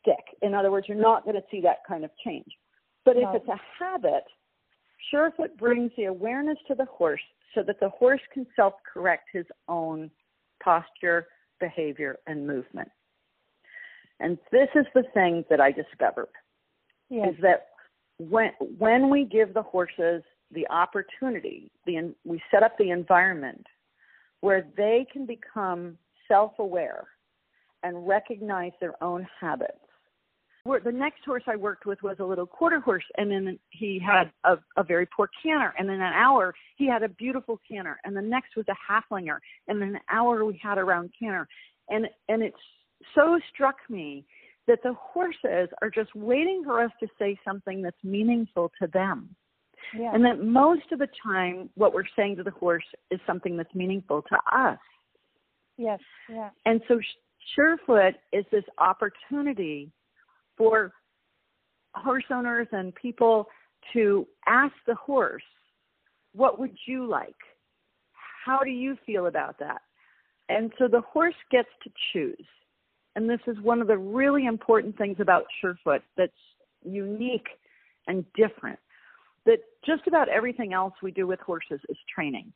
stick. 0.01 0.25
In 0.41 0.55
other 0.55 0.71
words, 0.71 0.87
you're 0.89 1.01
not 1.01 1.25
going 1.25 1.37
to 1.37 1.45
see 1.51 1.61
that 1.61 1.79
kind 1.87 2.05
of 2.05 2.11
change. 2.25 2.51
But 3.05 3.17
no. 3.17 3.29
if 3.29 3.43
it's 3.43 3.49
a 3.49 3.61
habit, 3.79 4.25
Surefoot 5.13 5.57
brings 5.59 5.91
the 5.97 6.05
awareness 6.05 6.59
to 6.69 6.75
the 6.75 6.87
horse 6.87 7.21
so 7.55 7.63
that 7.63 7.81
the 7.81 7.91
horse 7.91 8.21
can 8.33 8.47
self 8.57 8.75
correct 8.93 9.29
his 9.33 9.47
own 9.69 10.11
posture, 10.63 11.29
behavior, 11.61 12.19
and 12.27 12.47
movement. 12.47 12.89
And 14.21 14.39
this 14.51 14.69
is 14.75 14.87
the 14.95 15.05
thing 15.15 15.45
that 15.51 15.61
I 15.61 15.73
discovered 15.73 16.29
yes. 17.11 17.31
is 17.31 17.37
that 17.43 17.67
when 18.19 18.53
when 18.79 19.11
we 19.11 19.25
give 19.25 19.53
the 19.55 19.63
horses 19.63 20.23
the 20.53 20.67
opportunity, 20.71 21.71
the 21.87 22.15
we 22.25 22.41
set 22.51 22.63
up 22.63 22.77
the 22.79 22.91
environment 22.91 23.67
where 24.41 24.67
they 24.77 25.07
can 25.13 25.27
become 25.27 25.97
self-aware 26.29 27.05
and 27.83 28.07
recognize 28.07 28.73
their 28.81 29.03
own 29.03 29.27
habits. 29.41 29.79
The 30.65 30.93
next 30.93 31.25
horse 31.25 31.43
I 31.49 31.57
worked 31.57 31.87
with 31.87 32.03
was 32.05 32.17
a 32.21 32.25
little 32.25 32.47
quarter 32.47 32.79
horse, 32.79 33.05
and 33.17 33.31
then 33.31 33.59
he 33.71 33.99
had 33.99 34.31
a, 34.45 34.59
a 34.77 34.85
very 34.85 35.07
poor 35.07 35.29
canter. 35.43 35.75
And 35.77 35.89
in 35.89 35.97
an 35.97 36.13
hour, 36.15 36.55
he 36.77 36.87
had 36.87 37.03
a 37.03 37.09
beautiful 37.09 37.61
canter. 37.69 37.99
And 38.05 38.17
the 38.17 38.23
next 38.23 38.55
was 38.57 38.67
a 38.69 38.93
Haflinger. 38.93 39.39
And 39.67 39.83
in 39.83 39.97
an 39.97 40.01
hour, 40.09 40.45
we 40.45 40.61
had 40.63 40.79
a 40.79 40.85
round 40.85 41.11
canter. 41.19 41.49
And 41.89 42.07
and 42.29 42.43
it 42.43 42.55
so 43.15 43.41
struck 43.53 43.77
me 43.89 44.25
that 44.69 44.79
the 44.85 44.95
horses 44.95 45.69
are 45.83 45.91
just 45.93 46.15
waiting 46.15 46.63
for 46.65 46.81
us 46.81 46.93
to 47.01 47.09
say 47.19 47.37
something 47.45 47.83
that's 47.83 48.03
meaningful 48.05 48.71
to 48.81 48.87
them. 48.87 49.35
Yeah. 49.99 50.15
And 50.15 50.25
that 50.25 50.45
most 50.45 50.93
of 50.93 51.01
the 51.01 51.09
time, 51.23 51.71
what 51.75 51.93
we're 51.93 52.05
saying 52.17 52.37
to 52.37 52.45
the 52.45 52.53
horse 52.53 52.85
is 53.11 53.19
something 53.27 53.57
that's 53.57 53.75
meaningful 53.75 54.23
to 54.23 54.37
us. 54.57 54.79
Yes, 55.77 55.99
yeah. 56.31 56.51
And 56.65 56.81
so, 56.87 57.01
Surefoot 57.57 58.15
is 58.33 58.45
this 58.53 58.65
opportunity 58.79 59.91
for 60.57 60.93
horse 61.95 62.25
owners 62.31 62.69
and 62.73 62.95
people 62.95 63.47
to 63.93 64.27
ask 64.47 64.75
the 64.87 64.95
horse, 64.95 65.43
what 66.35 66.59
would 66.59 66.77
you 66.87 67.07
like? 67.07 67.35
How 68.45 68.61
do 68.61 68.71
you 68.71 68.97
feel 69.05 69.27
about 69.27 69.59
that? 69.59 69.83
And 70.49 70.73
so 70.79 70.89
the 70.89 71.03
horse 71.03 71.35
gets 71.51 71.69
to 71.85 71.91
choose. 72.13 72.47
And 73.15 73.29
this 73.29 73.41
is 73.47 73.59
one 73.61 73.81
of 73.81 73.89
the 73.89 73.99
really 73.99 74.47
important 74.47 74.97
things 74.97 75.17
about 75.21 75.45
Surefoot 75.61 76.03
that's 76.17 76.33
unique 76.85 77.49
and 78.07 78.25
different. 78.35 78.79
That 79.45 79.59
just 79.85 80.07
about 80.07 80.29
everything 80.29 80.73
else 80.73 80.95
we 81.03 81.11
do 81.11 81.27
with 81.27 81.41
horses 81.41 81.81
is 81.89 81.97
training. 82.13 82.53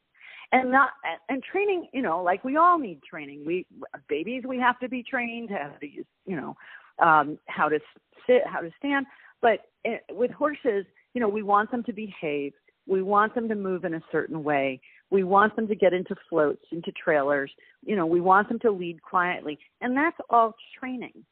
And 0.52 0.70
not 0.70 0.90
and 1.28 1.42
training, 1.42 1.88
you 1.92 2.02
know, 2.02 2.22
like 2.22 2.44
we 2.44 2.56
all 2.56 2.78
need 2.78 3.02
training. 3.02 3.44
We 3.44 3.66
babies 4.08 4.44
we 4.46 4.58
have 4.58 4.78
to 4.78 4.88
be 4.88 5.02
trained 5.02 5.50
have 5.50 5.80
to 5.80 5.86
use, 5.90 6.06
you 6.24 6.36
know, 6.36 6.54
um, 7.02 7.38
how 7.46 7.68
to 7.68 7.78
sit, 8.26 8.42
how 8.46 8.60
to 8.60 8.70
stand. 8.78 9.06
But 9.42 9.60
eh, 9.84 9.98
with 10.10 10.30
horses, 10.30 10.86
you 11.14 11.20
know, 11.20 11.28
we 11.28 11.42
want 11.42 11.70
them 11.70 11.82
to 11.84 11.92
behave. 11.92 12.52
We 12.86 13.02
want 13.02 13.34
them 13.34 13.48
to 13.48 13.54
move 13.54 13.84
in 13.84 13.94
a 13.94 14.02
certain 14.12 14.44
way. 14.44 14.80
We 15.10 15.24
want 15.24 15.54
them 15.56 15.68
to 15.68 15.74
get 15.74 15.92
into 15.92 16.14
floats, 16.28 16.64
into 16.72 16.92
trailers. 16.92 17.50
You 17.84 17.96
know, 17.96 18.06
we 18.06 18.20
want 18.20 18.48
them 18.48 18.58
to 18.60 18.70
lead 18.70 19.02
quietly. 19.02 19.58
And 19.80 19.96
that's 19.96 20.16
all 20.30 20.54
training. 20.78 21.24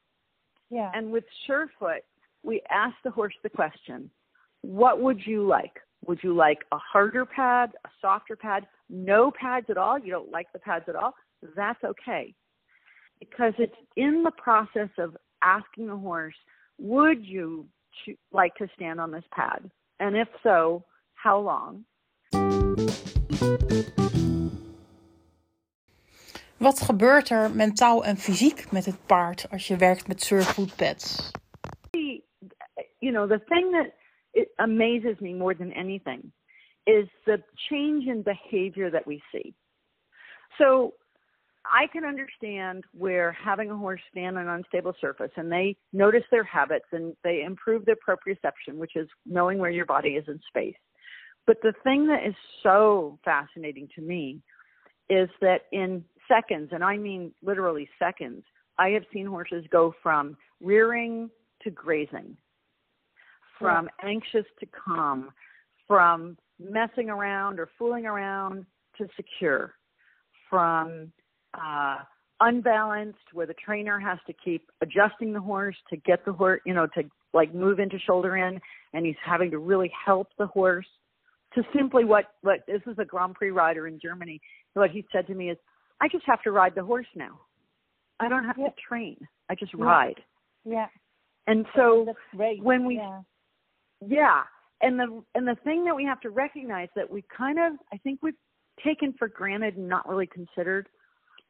Yeah. 0.70 0.90
And 0.94 1.10
with 1.10 1.24
Surefoot, 1.46 2.00
we 2.42 2.60
ask 2.70 2.94
the 3.04 3.10
horse 3.10 3.34
the 3.42 3.48
question, 3.48 4.10
what 4.62 5.00
would 5.00 5.20
you 5.24 5.46
like? 5.46 5.72
Would 6.06 6.20
you 6.22 6.34
like 6.34 6.58
a 6.72 6.78
harder 6.78 7.24
pad, 7.24 7.72
a 7.84 7.88
softer 8.00 8.36
pad, 8.36 8.66
no 8.90 9.32
pads 9.38 9.66
at 9.70 9.78
all? 9.78 9.98
You 9.98 10.10
don't 10.10 10.30
like 10.30 10.46
the 10.52 10.58
pads 10.58 10.84
at 10.88 10.96
all? 10.96 11.14
That's 11.56 11.82
okay. 11.84 12.34
Because 13.20 13.54
it's 13.58 13.74
in 13.96 14.22
the 14.22 14.32
process 14.32 14.88
of 14.98 15.16
asking 15.44 15.86
the 15.86 15.96
horse, 15.96 16.34
would 16.78 17.24
you 17.24 17.66
like 18.32 18.54
to 18.56 18.66
stand 18.74 19.00
on 19.00 19.10
this 19.10 19.24
pad? 19.30 19.70
And 20.00 20.16
if 20.16 20.28
so, 20.42 20.84
how 21.14 21.38
long? 21.40 21.84
Wat 26.56 26.80
gebeurt 26.80 27.30
er 27.30 27.50
mentaal 27.50 28.04
en 28.04 28.16
fysiek 28.16 28.70
met 28.72 28.84
het 28.84 29.06
paard 29.06 29.50
als 29.50 29.66
je 29.68 29.76
werkt 29.76 30.08
met 30.08 30.22
surefoot 30.22 30.76
pads? 30.76 31.30
You 32.98 33.12
know, 33.12 33.28
the 33.28 33.44
thing 33.48 33.70
that 33.72 33.92
amazes 34.56 35.20
me 35.20 35.34
more 35.34 35.54
than 35.54 35.72
anything 35.72 36.32
is 36.86 37.08
the 37.24 37.42
change 37.68 38.06
in 38.06 38.22
behavior 38.22 38.90
that 38.90 39.06
we 39.06 39.22
see. 39.30 39.54
So 40.58 40.94
I 41.66 41.86
can 41.86 42.04
understand 42.04 42.84
where 42.92 43.32
having 43.32 43.70
a 43.70 43.76
horse 43.76 44.00
stand 44.10 44.36
on 44.36 44.48
an 44.48 44.54
unstable 44.54 44.94
surface 45.00 45.30
and 45.36 45.50
they 45.50 45.76
notice 45.92 46.24
their 46.30 46.44
habits 46.44 46.86
and 46.92 47.14
they 47.24 47.42
improve 47.42 47.84
their 47.84 47.96
proprioception, 47.96 48.74
which 48.74 48.96
is 48.96 49.08
knowing 49.24 49.58
where 49.58 49.70
your 49.70 49.86
body 49.86 50.10
is 50.10 50.24
in 50.28 50.38
space. 50.48 50.76
But 51.46 51.58
the 51.62 51.74
thing 51.82 52.06
that 52.08 52.26
is 52.26 52.34
so 52.62 53.18
fascinating 53.24 53.88
to 53.94 54.02
me 54.02 54.40
is 55.10 55.28
that 55.40 55.62
in 55.72 56.04
seconds, 56.28 56.70
and 56.72 56.82
I 56.82 56.96
mean 56.96 57.32
literally 57.42 57.88
seconds, 57.98 58.44
I 58.78 58.90
have 58.90 59.04
seen 59.12 59.26
horses 59.26 59.64
go 59.70 59.94
from 60.02 60.36
rearing 60.60 61.30
to 61.62 61.70
grazing, 61.70 62.36
from 63.58 63.88
anxious 64.02 64.46
to 64.60 64.66
calm, 64.66 65.30
from 65.86 66.36
messing 66.58 67.10
around 67.10 67.58
or 67.58 67.68
fooling 67.78 68.06
around 68.06 68.66
to 68.98 69.06
secure, 69.16 69.74
from 70.48 71.12
uh, 71.60 71.98
unbalanced 72.40 73.18
where 73.32 73.46
the 73.46 73.54
trainer 73.54 73.98
has 73.98 74.18
to 74.26 74.32
keep 74.32 74.70
adjusting 74.80 75.32
the 75.32 75.40
horse 75.40 75.76
to 75.90 75.96
get 75.98 76.24
the 76.24 76.32
horse, 76.32 76.60
you 76.66 76.74
know, 76.74 76.86
to 76.88 77.02
like 77.32 77.54
move 77.54 77.78
into 77.78 77.98
shoulder 77.98 78.36
in, 78.36 78.60
and 78.92 79.06
he's 79.06 79.16
having 79.24 79.50
to 79.50 79.58
really 79.58 79.90
help 80.04 80.28
the 80.38 80.46
horse 80.46 80.86
to 81.54 81.62
simply 81.76 82.04
what 82.04 82.26
what 82.42 82.60
this 82.66 82.80
is 82.86 82.96
a 82.98 83.04
Grand 83.04 83.34
Prix 83.34 83.50
rider 83.50 83.86
in 83.86 83.98
Germany. 84.00 84.40
What 84.74 84.90
he 84.90 85.04
said 85.12 85.26
to 85.28 85.34
me 85.34 85.50
is, 85.50 85.58
"I 86.00 86.08
just 86.08 86.24
have 86.26 86.42
to 86.42 86.50
ride 86.50 86.74
the 86.74 86.84
horse 86.84 87.06
now. 87.14 87.40
I 88.20 88.28
don't 88.28 88.44
have 88.44 88.56
yeah. 88.58 88.68
to 88.68 88.74
train. 88.88 89.16
I 89.48 89.54
just 89.54 89.72
yeah. 89.76 89.84
ride." 89.84 90.20
Yeah. 90.64 90.86
And 91.46 91.66
so 91.76 92.14
when 92.62 92.86
we, 92.86 92.96
yeah. 92.96 93.20
yeah, 94.06 94.42
and 94.80 94.98
the 94.98 95.22
and 95.34 95.46
the 95.46 95.56
thing 95.62 95.84
that 95.84 95.94
we 95.94 96.04
have 96.04 96.20
to 96.22 96.30
recognize 96.30 96.88
that 96.96 97.10
we 97.10 97.22
kind 97.36 97.58
of 97.58 97.74
I 97.92 97.98
think 97.98 98.20
we've 98.22 98.34
taken 98.84 99.14
for 99.18 99.28
granted 99.28 99.76
and 99.76 99.88
not 99.88 100.08
really 100.08 100.26
considered 100.26 100.88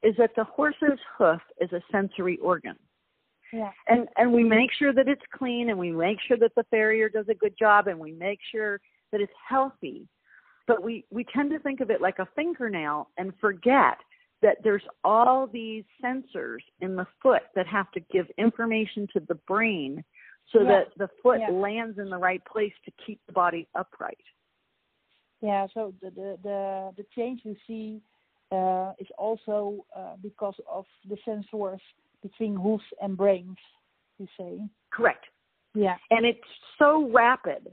is 0.05 0.15
that 0.19 0.31
the 0.37 0.45
horse's 0.45 1.01
hoof 1.17 1.41
is 1.61 1.73
a 1.73 1.81
sensory 1.91 2.39
organ. 2.39 2.77
Yeah. 3.53 3.71
And 3.89 4.09
and 4.17 4.33
we 4.33 4.45
make 4.45 4.71
sure 4.79 4.93
that 4.93 5.09
it's 5.09 5.23
clean 5.33 5.71
and 5.71 5.79
we 5.79 5.93
make 5.93 6.19
sure 6.27 6.37
that 6.39 6.55
the 6.57 6.65
farrier 6.71 7.09
does 7.09 7.27
a 7.29 7.35
good 7.35 7.55
job 7.59 7.87
and 7.87 7.99
we 7.99 8.13
make 8.13 8.41
sure 8.53 8.81
that 9.13 9.21
it's 9.21 9.33
healthy. 9.49 10.09
But 10.67 10.83
we, 10.83 11.05
we 11.11 11.25
tend 11.25 11.51
to 11.51 11.59
think 11.59 11.81
of 11.81 11.91
it 11.91 12.01
like 12.01 12.19
a 12.19 12.29
fingernail 12.35 13.11
and 13.19 13.33
forget 13.41 13.99
that 14.43 14.59
there's 14.65 14.83
all 15.05 15.47
these 15.47 15.85
sensors 16.03 16.61
in 16.81 16.97
the 16.97 17.07
foot 17.23 17.43
that 17.55 17.67
have 17.67 17.91
to 17.93 18.01
give 18.13 18.27
information 18.39 19.07
to 19.13 19.21
the 19.29 19.35
brain 19.47 20.03
so 20.53 20.63
yeah. 20.63 20.69
that 20.69 20.85
the 20.97 21.09
foot 21.23 21.41
yeah. 21.41 21.51
lands 21.51 21.99
in 21.99 22.11
the 22.11 22.17
right 22.17 22.45
place 22.45 22.73
to 22.85 22.93
keep 23.07 23.21
the 23.27 23.33
body 23.33 23.69
upright. 23.75 24.19
Yeah, 25.41 25.67
so 25.75 25.93
the 26.01 26.11
the 26.11 26.39
the, 26.43 26.91
the 26.97 27.05
change 27.15 27.43
you 27.45 27.57
see 27.67 28.01
is 29.01 29.09
also 29.19 29.85
uh, 29.97 30.15
because 30.23 30.55
of 30.71 30.85
the 31.09 31.17
sensors 31.27 31.81
between 32.23 32.55
hoofs 32.57 32.85
and 33.01 33.17
brains. 33.17 33.57
You 34.19 34.27
say 34.39 34.61
correct. 34.93 35.25
Yeah, 35.75 35.97
and 36.11 36.25
it's 36.25 36.39
so 36.79 37.11
rapid 37.13 37.67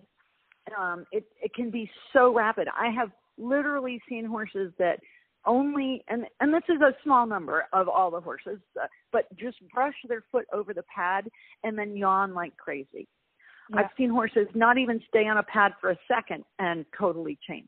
um, 0.78 1.06
it 1.12 1.26
it 1.42 1.54
can 1.54 1.70
be 1.70 1.90
so 2.14 2.34
rapid. 2.34 2.68
I 2.78 2.90
have 2.90 3.10
literally 3.38 4.02
seen 4.08 4.26
horses 4.26 4.72
that 4.80 5.00
only 5.46 6.04
and 6.08 6.26
and 6.40 6.54
this 6.54 6.64
is 6.70 6.82
a 6.82 6.94
small 7.04 7.26
number 7.26 7.66
of 7.74 7.88
all 7.88 8.12
the 8.12 8.22
horses, 8.22 8.60
uh, 8.82 8.88
but 9.12 9.26
just 9.38 9.58
brush 9.74 9.96
their 10.08 10.24
foot 10.32 10.46
over 10.54 10.74
the 10.74 10.84
pad 10.96 11.30
and 11.64 11.78
then 11.78 11.96
yawn 11.96 12.34
like 12.34 12.56
crazy. 12.58 13.08
Yeah. 13.70 13.82
I've 13.82 13.90
seen 13.98 14.10
horses 14.10 14.48
not 14.54 14.78
even 14.78 15.02
stay 15.08 15.28
on 15.28 15.38
a 15.38 15.44
pad 15.44 15.74
for 15.80 15.92
a 15.92 15.98
second 16.08 16.44
and 16.60 16.86
totally 16.98 17.38
change. 17.48 17.68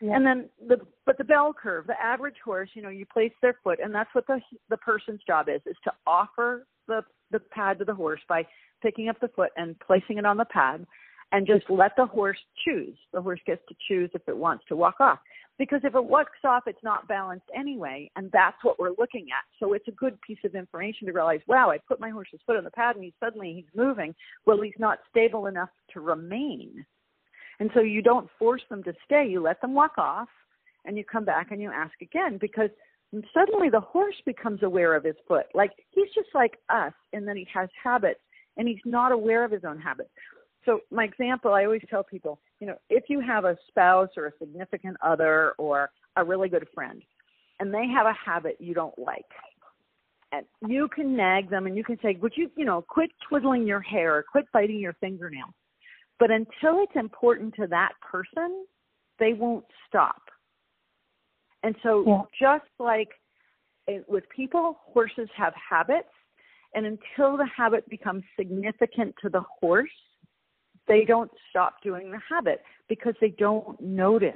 Yeah. 0.00 0.14
And 0.14 0.26
then 0.26 0.48
the 0.68 0.78
but 1.06 1.16
the 1.16 1.24
bell 1.24 1.54
curve, 1.54 1.86
the 1.86 2.00
average 2.00 2.36
horse, 2.44 2.68
you 2.74 2.82
know, 2.82 2.90
you 2.90 3.06
place 3.06 3.32
their 3.40 3.56
foot, 3.64 3.78
and 3.82 3.94
that's 3.94 4.14
what 4.14 4.26
the 4.26 4.40
the 4.68 4.76
person's 4.76 5.20
job 5.26 5.48
is, 5.48 5.60
is 5.66 5.76
to 5.84 5.92
offer 6.06 6.66
the 6.86 7.02
the 7.30 7.40
pad 7.40 7.78
to 7.78 7.84
the 7.84 7.94
horse 7.94 8.20
by 8.28 8.46
picking 8.82 9.08
up 9.08 9.18
the 9.20 9.28
foot 9.28 9.50
and 9.56 9.78
placing 9.80 10.18
it 10.18 10.26
on 10.26 10.36
the 10.36 10.44
pad 10.44 10.86
and 11.32 11.46
just 11.46 11.64
mm-hmm. 11.64 11.80
let 11.80 11.92
the 11.96 12.06
horse 12.06 12.38
choose. 12.64 12.96
The 13.12 13.22
horse 13.22 13.40
gets 13.46 13.62
to 13.68 13.74
choose 13.88 14.10
if 14.14 14.22
it 14.28 14.36
wants 14.36 14.64
to 14.68 14.76
walk 14.76 14.96
off. 15.00 15.18
Because 15.58 15.80
if 15.84 15.94
it 15.94 16.04
walks 16.04 16.38
off, 16.44 16.64
it's 16.66 16.82
not 16.84 17.08
balanced 17.08 17.46
anyway, 17.58 18.10
and 18.14 18.30
that's 18.30 18.62
what 18.62 18.78
we're 18.78 18.92
looking 18.98 19.28
at. 19.30 19.44
So 19.58 19.72
it's 19.72 19.88
a 19.88 19.92
good 19.92 20.20
piece 20.20 20.38
of 20.44 20.54
information 20.54 21.06
to 21.06 21.14
realize, 21.14 21.40
wow, 21.46 21.70
I 21.70 21.78
put 21.88 21.98
my 21.98 22.10
horse's 22.10 22.40
foot 22.46 22.56
on 22.56 22.64
the 22.64 22.70
pad 22.70 22.96
and 22.96 23.04
he 23.04 23.14
suddenly 23.18 23.54
he's 23.54 23.74
moving. 23.74 24.14
Well, 24.44 24.60
he's 24.60 24.74
not 24.78 24.98
stable 25.08 25.46
enough 25.46 25.70
to 25.94 26.00
remain. 26.00 26.84
And 27.60 27.70
so 27.74 27.80
you 27.80 28.02
don't 28.02 28.28
force 28.38 28.62
them 28.68 28.82
to 28.84 28.92
stay. 29.04 29.26
You 29.28 29.40
let 29.40 29.60
them 29.60 29.74
walk 29.74 29.92
off 29.98 30.28
and 30.84 30.96
you 30.96 31.04
come 31.04 31.24
back 31.24 31.50
and 31.50 31.60
you 31.60 31.70
ask 31.70 31.94
again 32.00 32.38
because 32.40 32.70
suddenly 33.32 33.70
the 33.70 33.80
horse 33.80 34.16
becomes 34.24 34.62
aware 34.62 34.94
of 34.94 35.04
his 35.04 35.16
foot. 35.26 35.46
Like 35.54 35.72
he's 35.90 36.08
just 36.14 36.28
like 36.34 36.58
us 36.68 36.92
and 37.12 37.26
then 37.26 37.36
he 37.36 37.46
has 37.52 37.68
habits 37.82 38.20
and 38.56 38.68
he's 38.68 38.78
not 38.84 39.12
aware 39.12 39.44
of 39.44 39.50
his 39.50 39.64
own 39.64 39.78
habits. 39.78 40.10
So 40.64 40.80
my 40.90 41.04
example, 41.04 41.52
I 41.52 41.64
always 41.64 41.82
tell 41.88 42.02
people, 42.02 42.40
you 42.60 42.66
know, 42.66 42.76
if 42.90 43.04
you 43.08 43.20
have 43.20 43.44
a 43.44 43.56
spouse 43.68 44.10
or 44.16 44.26
a 44.26 44.32
significant 44.38 44.96
other 45.02 45.52
or 45.58 45.90
a 46.16 46.24
really 46.24 46.48
good 46.48 46.66
friend, 46.74 47.02
and 47.60 47.72
they 47.72 47.86
have 47.86 48.06
a 48.06 48.12
habit 48.12 48.56
you 48.58 48.74
don't 48.74 48.98
like, 48.98 49.24
and 50.32 50.44
you 50.68 50.88
can 50.94 51.16
nag 51.16 51.48
them 51.48 51.66
and 51.66 51.76
you 51.76 51.84
can 51.84 51.98
say, 52.02 52.18
would 52.20 52.32
you, 52.36 52.50
you 52.56 52.64
know, 52.64 52.82
quit 52.82 53.10
twiddling 53.28 53.66
your 53.66 53.80
hair 53.80 54.24
quit 54.30 54.46
biting 54.52 54.78
your 54.78 54.94
fingernail. 54.94 55.54
But 56.18 56.30
until 56.30 56.82
it's 56.82 56.96
important 56.96 57.54
to 57.56 57.66
that 57.68 57.92
person, 58.00 58.64
they 59.18 59.32
won't 59.32 59.64
stop. 59.88 60.22
And 61.62 61.74
so 61.82 62.04
yeah. 62.06 62.22
just 62.40 62.70
like 62.78 63.08
with 64.08 64.24
people, 64.34 64.78
horses 64.84 65.28
have 65.36 65.52
habits. 65.54 66.08
And 66.74 66.86
until 66.86 67.36
the 67.36 67.48
habit 67.56 67.88
becomes 67.88 68.22
significant 68.38 69.14
to 69.22 69.28
the 69.28 69.42
horse, 69.60 69.88
they 70.88 71.04
don't 71.04 71.30
stop 71.50 71.82
doing 71.82 72.10
the 72.10 72.20
habit 72.28 72.62
because 72.88 73.14
they 73.20 73.30
don't 73.30 73.80
notice. 73.80 74.34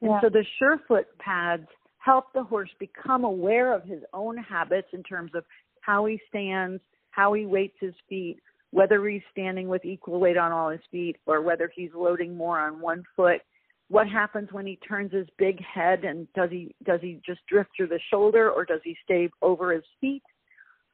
Yeah. 0.00 0.12
And 0.12 0.18
so 0.22 0.28
the 0.28 0.44
Surefoot 0.58 1.06
pads 1.18 1.66
help 1.98 2.32
the 2.34 2.42
horse 2.42 2.70
become 2.80 3.24
aware 3.24 3.72
of 3.72 3.84
his 3.84 4.00
own 4.12 4.36
habits 4.36 4.88
in 4.92 5.02
terms 5.02 5.30
of 5.34 5.44
how 5.82 6.06
he 6.06 6.20
stands, 6.28 6.82
how 7.10 7.32
he 7.34 7.46
weights 7.46 7.76
his 7.80 7.94
feet, 8.08 8.38
whether 8.72 9.06
he's 9.06 9.22
standing 9.30 9.68
with 9.68 9.84
equal 9.84 10.18
weight 10.18 10.36
on 10.36 10.50
all 10.50 10.70
his 10.70 10.80
feet 10.90 11.16
or 11.26 11.40
whether 11.42 11.70
he's 11.74 11.90
loading 11.94 12.34
more 12.36 12.58
on 12.58 12.80
one 12.80 13.04
foot. 13.14 13.40
What 13.88 14.08
happens 14.08 14.48
when 14.50 14.66
he 14.66 14.76
turns 14.76 15.12
his 15.12 15.26
big 15.38 15.62
head 15.62 16.04
and 16.04 16.26
does 16.32 16.50
he 16.50 16.74
does 16.84 17.00
he 17.00 17.20
just 17.24 17.40
drift 17.46 17.70
through 17.76 17.88
the 17.88 18.00
shoulder 18.10 18.50
or 18.50 18.64
does 18.64 18.80
he 18.82 18.96
stay 19.04 19.28
over 19.40 19.72
his 19.72 19.84
feet? 20.00 20.22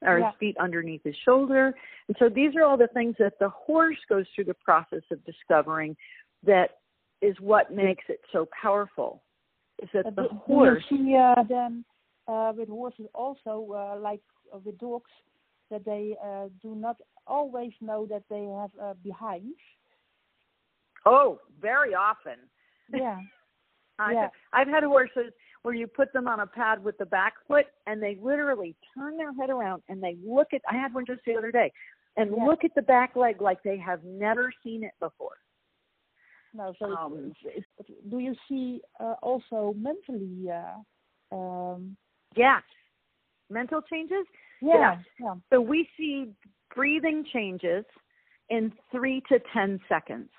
or 0.02 0.20
Yeah. 0.20 0.30
his 0.30 0.38
feet 0.38 0.56
underneath 0.58 1.02
his 1.02 1.16
shoulder. 1.25 1.75
And 2.06 2.16
so 2.18 2.28
these 2.28 2.54
are 2.54 2.62
all 2.62 2.76
the 2.76 2.87
things 2.88 3.16
that 3.18 3.38
the 3.40 3.49
horse 3.49 3.99
goes 4.08 4.26
through 4.35 4.44
the 4.44 4.54
process 4.54 5.02
of 5.11 5.25
discovering 5.25 5.97
that 6.44 6.78
is 7.20 7.38
what 7.40 7.73
makes 7.73 8.04
it 8.08 8.20
so 8.32 8.47
powerful. 8.62 9.23
Is 9.82 9.88
that 9.92 10.06
Uh, 10.06 10.11
the 10.11 10.28
horse 10.28 10.85
see 10.88 11.16
uh, 11.16 11.42
then 11.42 11.85
uh, 12.28 12.52
with 12.56 12.68
horses 12.68 13.06
also 13.14 13.73
uh, 13.73 13.99
like 13.99 14.23
with 14.64 14.78
dogs 14.78 15.11
that 15.70 15.84
they 15.84 16.16
uh, 16.25 16.48
do 16.62 16.75
not 16.75 16.96
always 17.26 17.72
know 17.80 18.06
that 18.06 18.22
they 18.30 18.44
have 18.44 18.70
uh, 18.82 18.94
behind? 19.02 19.54
Oh, 21.06 21.40
very 21.60 21.94
often. 21.94 22.37
Yeah. 22.92 23.20
I've, 23.98 24.14
Yeah. 24.14 24.28
I've 24.52 24.68
had 24.68 24.84
horses 24.84 25.32
where 25.62 25.75
you 25.75 25.87
put 25.87 26.12
them 26.12 26.28
on 26.28 26.40
a 26.40 26.46
pad 26.46 26.82
with 26.82 26.96
the 26.98 27.06
back 27.06 27.34
foot 27.48 27.66
and 27.87 28.02
they 28.02 28.16
literally 28.22 28.76
turn 28.96 29.16
their 29.16 29.34
head 29.34 29.50
around 29.50 29.82
and 29.88 30.02
they 30.02 30.16
look 30.25 30.48
at 30.52 30.62
I 30.70 30.76
had 30.76 30.94
one 30.94 31.04
just 31.04 31.22
the 31.26 31.34
other 31.34 31.50
day 31.50 31.72
and 32.16 32.30
Yeah. 32.37 32.44
look 32.44 32.64
at 32.64 32.75
the 32.75 32.82
back 32.82 33.16
leg 33.16 33.40
like 33.40 33.62
they 33.62 33.76
have 33.78 34.04
never 34.04 34.52
seen 34.62 34.84
it 34.84 34.92
before. 35.00 35.37
No, 36.54 36.72
so 36.78 36.87
Um, 36.87 37.34
it's, 37.44 37.66
it's, 37.78 37.90
do 38.08 38.18
you 38.18 38.34
see 38.48 38.80
uh, 39.00 39.14
also 39.22 39.75
mentally? 39.76 40.48
Uh, 40.50 41.37
um, 41.37 41.96
Yes. 42.37 42.62
Mental 43.50 43.82
changes? 43.82 44.26
Yeah, 44.60 44.98
yeah, 45.20 45.34
So 45.50 45.60
we 45.60 45.88
see 45.96 46.32
breathing 46.74 47.24
changes 47.32 47.84
in 48.50 48.72
three 48.90 49.22
to 49.28 49.38
ten 49.52 49.80
seconds. 49.88 50.30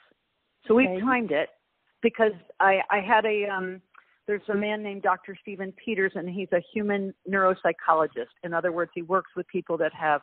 So 0.67 0.75
we've 0.75 1.01
timed 1.01 1.31
it 1.31 1.49
because 2.01 2.33
I, 2.59 2.81
I 2.89 2.99
had 2.99 3.25
a 3.25 3.45
um 3.45 3.81
there's 4.27 4.41
a 4.49 4.55
man 4.55 4.83
named 4.83 5.01
Dr. 5.01 5.35
Stephen 5.41 5.73
Peters 5.83 6.11
and 6.15 6.29
he's 6.29 6.49
a 6.51 6.61
human 6.73 7.13
neuropsychologist. 7.27 8.27
In 8.43 8.53
other 8.53 8.71
words, 8.71 8.91
he 8.93 9.01
works 9.01 9.31
with 9.35 9.47
people 9.47 9.77
that 9.77 9.93
have 9.93 10.21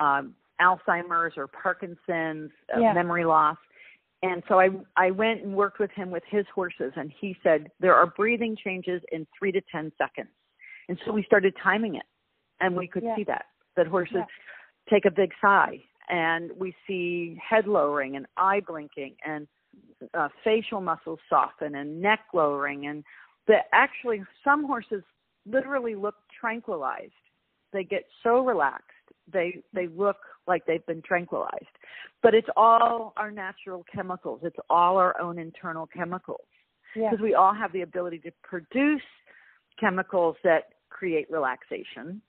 um 0.00 0.34
Alzheimer's 0.60 1.32
or 1.36 1.48
Parkinson's, 1.48 2.50
uh, 2.74 2.80
Yeah. 2.80 2.92
memory 2.92 3.24
loss. 3.24 3.56
And 4.22 4.42
so 4.48 4.60
I 4.60 4.70
I 4.96 5.10
went 5.10 5.42
and 5.42 5.54
worked 5.54 5.78
with 5.78 5.90
him 5.90 6.10
with 6.10 6.22
his 6.28 6.46
horses 6.54 6.92
and 6.96 7.12
he 7.20 7.36
said 7.42 7.70
there 7.80 7.94
are 7.94 8.06
breathing 8.06 8.56
changes 8.56 9.02
in 9.12 9.26
3 9.38 9.52
to 9.52 9.60
10 9.72 9.92
seconds. 9.98 10.30
And 10.88 10.98
so 11.04 11.12
we 11.12 11.22
started 11.24 11.54
timing 11.62 11.96
it 11.96 12.04
and 12.60 12.76
we 12.76 12.88
could 12.88 13.02
Yeah. 13.02 13.16
see 13.16 13.24
that 13.24 13.46
that 13.76 13.86
horses 13.86 14.16
Yeah. 14.16 14.26
take 14.88 15.04
a 15.04 15.10
big 15.10 15.32
sigh 15.40 15.82
and 16.08 16.52
we 16.52 16.74
see 16.86 17.34
head 17.36 17.66
lowering 17.66 18.16
and 18.16 18.26
eye 18.36 18.60
blinking 18.60 19.16
and 19.24 19.48
uh, 20.12 20.28
facial 20.44 20.80
muscles 20.80 21.18
soften 21.28 21.74
and 21.74 22.00
neck 22.00 22.20
lowering 22.32 22.86
and 22.86 23.04
that 23.46 23.66
actually 23.72 24.24
some 24.42 24.64
horses 24.64 25.02
literally 25.46 25.94
look 25.94 26.14
tranquilized. 26.38 27.12
They 27.72 27.84
get 27.84 28.04
so 28.22 28.44
relaxed. 28.44 28.90
They 29.30 29.62
they 29.72 29.88
look 29.88 30.16
like 30.46 30.64
they've 30.66 30.84
been 30.86 31.02
tranquilized. 31.02 31.76
But 32.22 32.34
it's 32.34 32.48
all 32.56 33.12
our 33.16 33.30
natural 33.30 33.84
chemicals. 33.92 34.40
It's 34.42 34.56
all 34.70 34.96
our 34.96 35.20
own 35.20 35.38
internal 35.38 35.86
chemicals. 35.86 36.46
Yeah, 36.94 37.10
because 37.10 37.22
we 37.22 37.34
all 37.34 37.52
have 37.52 37.72
the 37.72 37.82
ability 37.82 38.20
to 38.20 38.30
produce 38.42 39.02
chemicals 39.80 40.36
that 40.44 40.74
create 40.90 41.28
relaxation 41.30 42.22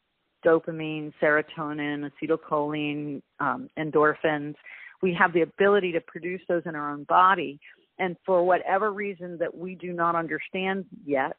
dopamine, 0.46 1.12
serotonin, 1.22 2.10
acetylcholine, 2.12 3.22
um, 3.40 3.70
endorphins. 3.78 4.56
We 5.02 5.14
have 5.14 5.34
the 5.34 5.42
ability 5.42 5.92
to 5.94 6.02
produce 6.02 6.42
those 6.48 6.64
in 6.66 6.76
our 6.76 6.92
own 6.92 7.04
body. 7.06 7.60
And 8.00 8.16
for 8.26 8.44
whatever 8.44 8.92
reason 8.92 9.38
that 9.40 9.56
we 9.56 9.76
do 9.76 9.94
not 9.94 10.16
understand 10.16 10.86
yet, 11.06 11.38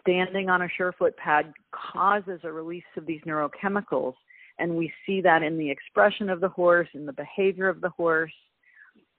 standing 0.00 0.48
on 0.48 0.62
a 0.62 0.68
surefoot 0.76 1.16
pad 1.16 1.52
causes 1.72 2.40
a 2.44 2.52
release 2.52 2.84
of 2.96 3.06
these 3.06 3.20
neurochemicals. 3.26 4.14
And 4.58 4.76
we 4.76 4.92
see 5.06 5.20
that 5.22 5.42
in 5.42 5.58
the 5.58 5.70
expression 5.70 6.28
of 6.28 6.40
the 6.40 6.48
horse, 6.48 6.88
in 6.94 7.06
the 7.06 7.12
behavior 7.12 7.68
of 7.68 7.80
the 7.80 7.88
horse. 7.90 8.32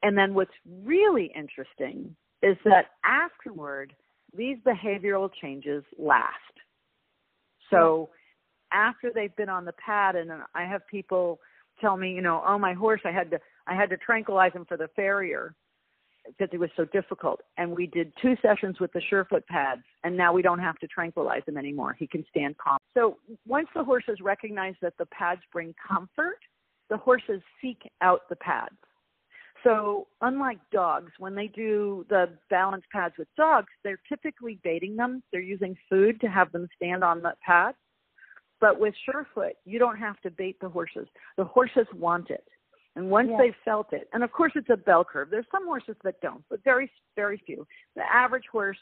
And 0.04 0.18
then 0.18 0.34
what's 0.34 0.52
really 0.84 1.32
interesting 1.36 2.16
is 2.42 2.58
that 2.66 2.86
afterward, 3.04 3.94
these 4.36 4.58
behavioral 4.66 5.30
changes 5.42 5.84
last. 5.98 6.36
So 7.70 8.10
after 8.72 9.12
they've 9.14 9.36
been 9.36 9.50
on 9.50 9.66
the 9.66 9.74
pad, 9.74 10.16
and 10.16 10.32
I 10.56 10.66
have 10.66 10.86
people 10.88 11.40
tell 11.80 11.98
me, 11.98 12.14
you 12.14 12.22
know, 12.22 12.44
oh 12.46 12.58
my 12.58 12.74
horse, 12.74 13.02
I 13.06 13.12
had 13.12 13.32
to 13.32 13.40
I 13.68 13.76
had 13.76 13.90
to 13.92 13.98
tranquilize 13.98 14.54
him 14.54 14.66
for 14.66 14.78
the 14.78 14.90
farrier 14.96 15.54
because 16.26 16.50
it 16.54 16.60
was 16.60 16.70
so 16.76 16.86
difficult. 16.86 17.42
And 17.58 17.76
we 17.76 17.88
did 17.88 18.14
two 18.22 18.36
sessions 18.42 18.80
with 18.80 18.92
the 18.94 19.02
Surefoot 19.10 19.46
pads, 19.48 19.82
and 20.04 20.16
now 20.16 20.34
we 20.34 20.42
don't 20.42 20.60
have 20.60 20.78
to 20.80 20.88
tranquilize 20.88 21.42
him 21.48 21.58
anymore. 21.58 21.96
He 21.98 22.08
can 22.08 22.24
stand 22.30 22.58
calm. 22.58 22.78
So 22.96 23.18
once 23.48 23.68
the 23.76 23.84
horses 23.84 24.20
recognize 24.22 24.76
that 24.82 24.94
the 24.98 25.08
pads 25.08 25.42
bring 25.52 25.74
comfort, 25.88 26.38
the 26.90 26.98
horses 26.98 27.42
seek 27.62 27.82
out 28.02 28.22
the 28.30 28.36
pads. 28.36 28.76
So 29.64 30.08
unlike 30.22 30.58
dogs, 30.72 31.12
when 31.20 31.36
they 31.36 31.48
do 31.48 32.06
the 32.10 32.30
balance 32.50 32.84
pads 32.92 33.14
with 33.18 33.28
dogs, 33.38 33.68
they're 33.84 34.02
typically 34.10 34.60
baiting 34.64 34.96
them. 34.96 35.22
They're 35.32 35.42
using 35.42 35.76
food 35.90 36.20
to 36.22 36.28
have 36.28 36.52
them 36.52 36.68
stand 36.76 37.04
on 37.04 37.22
the 37.22 37.34
pad. 37.46 37.76
But 38.62 38.80
with 38.80 38.94
Surefoot, 39.06 39.54
you 39.66 39.80
don't 39.80 39.98
have 39.98 40.22
to 40.22 40.30
bait 40.30 40.58
the 40.62 40.70
horses. 40.70 41.08
The 41.36 41.44
horses 41.44 41.88
want 41.94 42.30
it. 42.30 42.48
And 42.96 43.10
once 43.10 43.30
Yeah. 43.30 43.38
they've 43.38 43.56
felt 43.66 43.92
it, 43.92 44.08
and 44.14 44.24
of 44.24 44.32
course 44.32 44.52
it's 44.56 44.70
a 44.70 44.78
bell 44.78 45.04
curve. 45.04 45.30
There's 45.30 45.50
some 45.50 45.66
horses 45.66 45.98
that 46.04 46.22
don't, 46.22 46.44
but 46.50 46.64
very, 46.64 46.90
very 47.16 47.38
few. 47.38 47.68
The 47.96 48.04
average 48.14 48.48
horse 48.48 48.78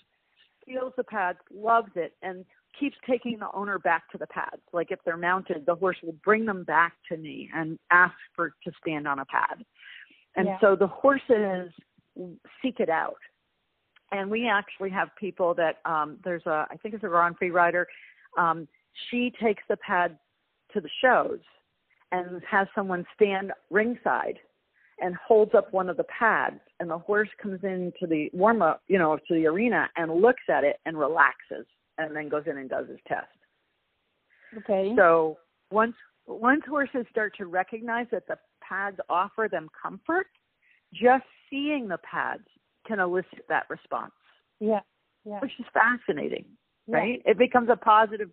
feels 0.66 0.94
the 0.96 1.04
pads, 1.04 1.40
loves 1.50 1.96
it, 1.96 2.16
and 2.22 2.46
keeps 2.74 2.98
taking 3.08 3.40
the 3.40 3.52
owner 3.54 3.80
back 3.80 4.10
to 4.12 4.18
the 4.18 4.28
pads. 4.28 4.62
Like 4.74 4.92
if 4.92 5.00
they're 5.04 5.18
mounted, 5.18 5.66
the 5.66 5.76
horse 5.76 5.98
will 6.04 6.16
bring 6.24 6.46
them 6.46 6.64
back 6.64 6.94
to 7.10 7.18
me 7.18 7.50
and 7.54 7.80
ask 7.92 8.16
for 8.36 8.56
to 8.64 8.72
stand 8.82 9.08
on 9.08 9.20
a 9.20 9.26
pad. 9.26 9.66
And 10.36 10.48
Yeah. 10.48 10.60
so 10.60 10.76
the 10.76 10.88
horses 10.88 11.74
seek 12.62 12.80
it 12.80 12.90
out. 12.90 13.20
And 14.12 14.30
we 14.30 14.48
actually 14.48 14.90
have 14.90 15.16
people 15.16 15.54
that 15.54 15.80
um 15.86 16.20
there's 16.24 16.46
a 16.48 16.68
I 16.70 16.78
think 16.78 16.96
it's 16.96 17.04
a 17.04 17.08
Grand 17.08 17.38
Prix 17.38 17.52
Rider. 17.52 17.88
Um, 18.38 18.68
she 19.10 19.32
takes 19.42 19.64
the 19.70 19.78
pad 19.78 20.18
to 20.74 20.82
the 20.82 20.90
shows 21.02 21.40
and 22.12 22.42
has 22.50 22.68
someone 22.74 23.06
stand 23.16 23.52
ringside 23.70 24.40
and 25.00 25.16
holds 25.16 25.54
up 25.56 25.72
one 25.72 25.90
of 25.90 25.98
the 25.98 26.06
pads 26.06 26.60
and 26.80 26.90
the 26.90 26.98
horse 26.98 27.30
comes 27.42 27.60
into 27.64 28.08
the 28.08 28.30
warm 28.34 28.62
up, 28.62 28.82
you 28.88 28.98
know, 28.98 29.18
to 29.28 29.34
the 29.34 29.46
arena 29.46 29.88
and 29.96 30.22
looks 30.22 30.44
at 30.50 30.64
it 30.64 30.78
and 30.86 30.98
relaxes 30.98 31.66
and 31.98 32.16
then 32.16 32.30
goes 32.30 32.44
in 32.48 32.58
and 32.58 32.70
does 32.70 32.88
his 32.90 33.00
test. 33.08 33.28
okay, 34.58 34.94
So 34.98 35.38
once 35.72 35.96
once 36.28 36.62
horses 36.68 37.06
start 37.10 37.34
to 37.38 37.48
recognize 37.48 38.06
that 38.12 38.28
the 38.28 38.38
pads 38.62 38.98
offer 39.10 39.48
them 39.50 39.68
comfort, 39.82 40.28
just 40.94 41.24
seeing 41.50 41.88
the 41.88 41.98
pads 42.00 42.44
can 42.88 43.00
elicit 43.00 43.46
that 43.50 43.64
response, 43.70 44.12
yeah, 44.60 44.82
yeah, 45.26 45.40
which 45.40 45.52
is 45.60 45.66
fascinating, 45.74 46.46
yeah. 46.88 46.98
right? 46.98 47.22
It 47.26 47.38
becomes 47.38 47.70
a 47.72 47.76
positive 47.76 48.30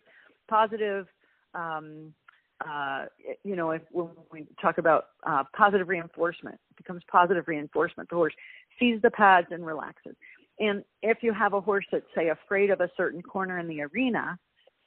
positive 0.48 1.06
um 1.54 2.12
uh 2.66 3.04
you 3.44 3.56
know 3.56 3.70
if 3.70 3.82
when 3.90 4.08
we 4.32 4.46
talk 4.60 4.78
about 4.78 5.06
uh 5.26 5.44
positive 5.56 5.88
reinforcement 5.88 6.58
it 6.70 6.76
becomes 6.76 7.02
positive 7.10 7.48
reinforcement. 7.48 8.08
The 8.08 8.16
horse 8.16 8.34
sees 8.78 9.00
the 9.02 9.10
pads 9.10 9.48
and 9.50 9.64
relaxes. 9.64 10.14
And 10.58 10.84
if 11.02 11.18
you 11.22 11.32
have 11.32 11.52
a 11.52 11.60
horse 11.60 11.84
that's 11.92 12.04
say 12.14 12.28
afraid 12.28 12.70
of 12.70 12.80
a 12.80 12.90
certain 12.96 13.22
corner 13.22 13.58
in 13.58 13.68
the 13.68 13.82
arena 13.82 14.38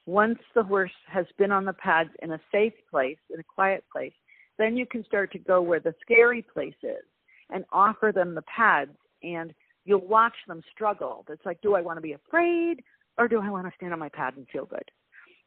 once 0.05 0.39
the 0.55 0.63
horse 0.63 0.91
has 1.07 1.25
been 1.37 1.51
on 1.51 1.65
the 1.65 1.73
pads 1.73 2.09
in 2.23 2.31
a 2.31 2.39
safe 2.51 2.73
place 2.89 3.17
in 3.31 3.39
a 3.39 3.43
quiet 3.43 3.83
place 3.91 4.13
then 4.57 4.75
you 4.75 4.85
can 4.85 5.05
start 5.05 5.31
to 5.31 5.39
go 5.39 5.61
where 5.61 5.79
the 5.79 5.93
scary 6.01 6.41
place 6.41 6.73
is 6.83 7.05
and 7.51 7.63
offer 7.71 8.11
them 8.13 8.35
the 8.35 8.43
pads 8.43 8.95
and 9.23 9.53
you'll 9.85 10.05
watch 10.05 10.35
them 10.47 10.61
struggle. 10.71 11.25
It's 11.29 11.45
like 11.45 11.61
do 11.61 11.75
i 11.75 11.81
want 11.81 11.97
to 11.97 12.01
be 12.01 12.13
afraid 12.13 12.83
or 13.17 13.27
do 13.27 13.39
i 13.39 13.49
want 13.49 13.67
to 13.67 13.73
stand 13.75 13.93
on 13.93 13.99
my 13.99 14.09
pad 14.09 14.35
and 14.37 14.47
feel 14.49 14.65
good 14.65 14.89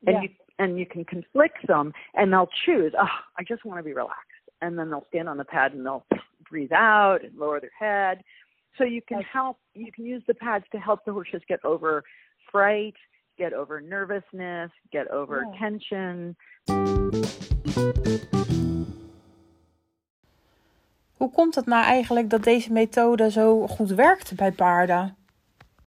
and 0.06 0.14
Yeah. 0.16 0.22
you 0.22 0.28
and 0.58 0.78
you 0.78 0.86
can 0.86 1.04
conflict 1.04 1.66
them 1.66 1.92
and 2.14 2.32
they'll 2.32 2.50
choose 2.66 2.92
oh 2.98 3.16
i 3.38 3.42
just 3.42 3.64
want 3.64 3.78
to 3.78 3.82
be 3.82 3.92
relaxed 3.94 4.44
and 4.60 4.78
then 4.78 4.90
they'll 4.90 5.06
stand 5.08 5.28
on 5.28 5.36
the 5.38 5.44
pad 5.44 5.72
and 5.72 5.84
they'll 5.84 6.04
breathe 6.50 6.72
out 6.72 7.22
and 7.24 7.36
lower 7.38 7.58
their 7.60 7.70
head 7.78 8.22
so 8.76 8.84
you 8.84 9.00
can 9.02 9.18
Okay. 9.18 9.28
help 9.32 9.56
you 9.74 9.90
can 9.92 10.04
use 10.04 10.22
the 10.26 10.34
pads 10.34 10.64
to 10.72 10.78
help 10.78 11.04
the 11.04 11.12
horses 11.12 11.42
get 11.48 11.64
over 11.64 12.02
fright 12.50 12.94
get 13.38 13.52
over 13.52 13.80
nervousness 13.80 14.70
get 14.92 15.08
over 15.10 15.46
Yeah. 15.52 15.58
tension 15.60 16.36
Hoe 21.16 21.30
komt 21.32 21.54
het 21.54 21.66
nou 21.66 21.84
eigenlijk 21.84 22.30
dat 22.30 22.42
deze 22.42 22.72
methode 22.72 23.30
zo 23.30 23.66
goed 23.66 23.90
werkt 23.90 24.36
bij 24.36 24.52
paarden? 24.52 25.16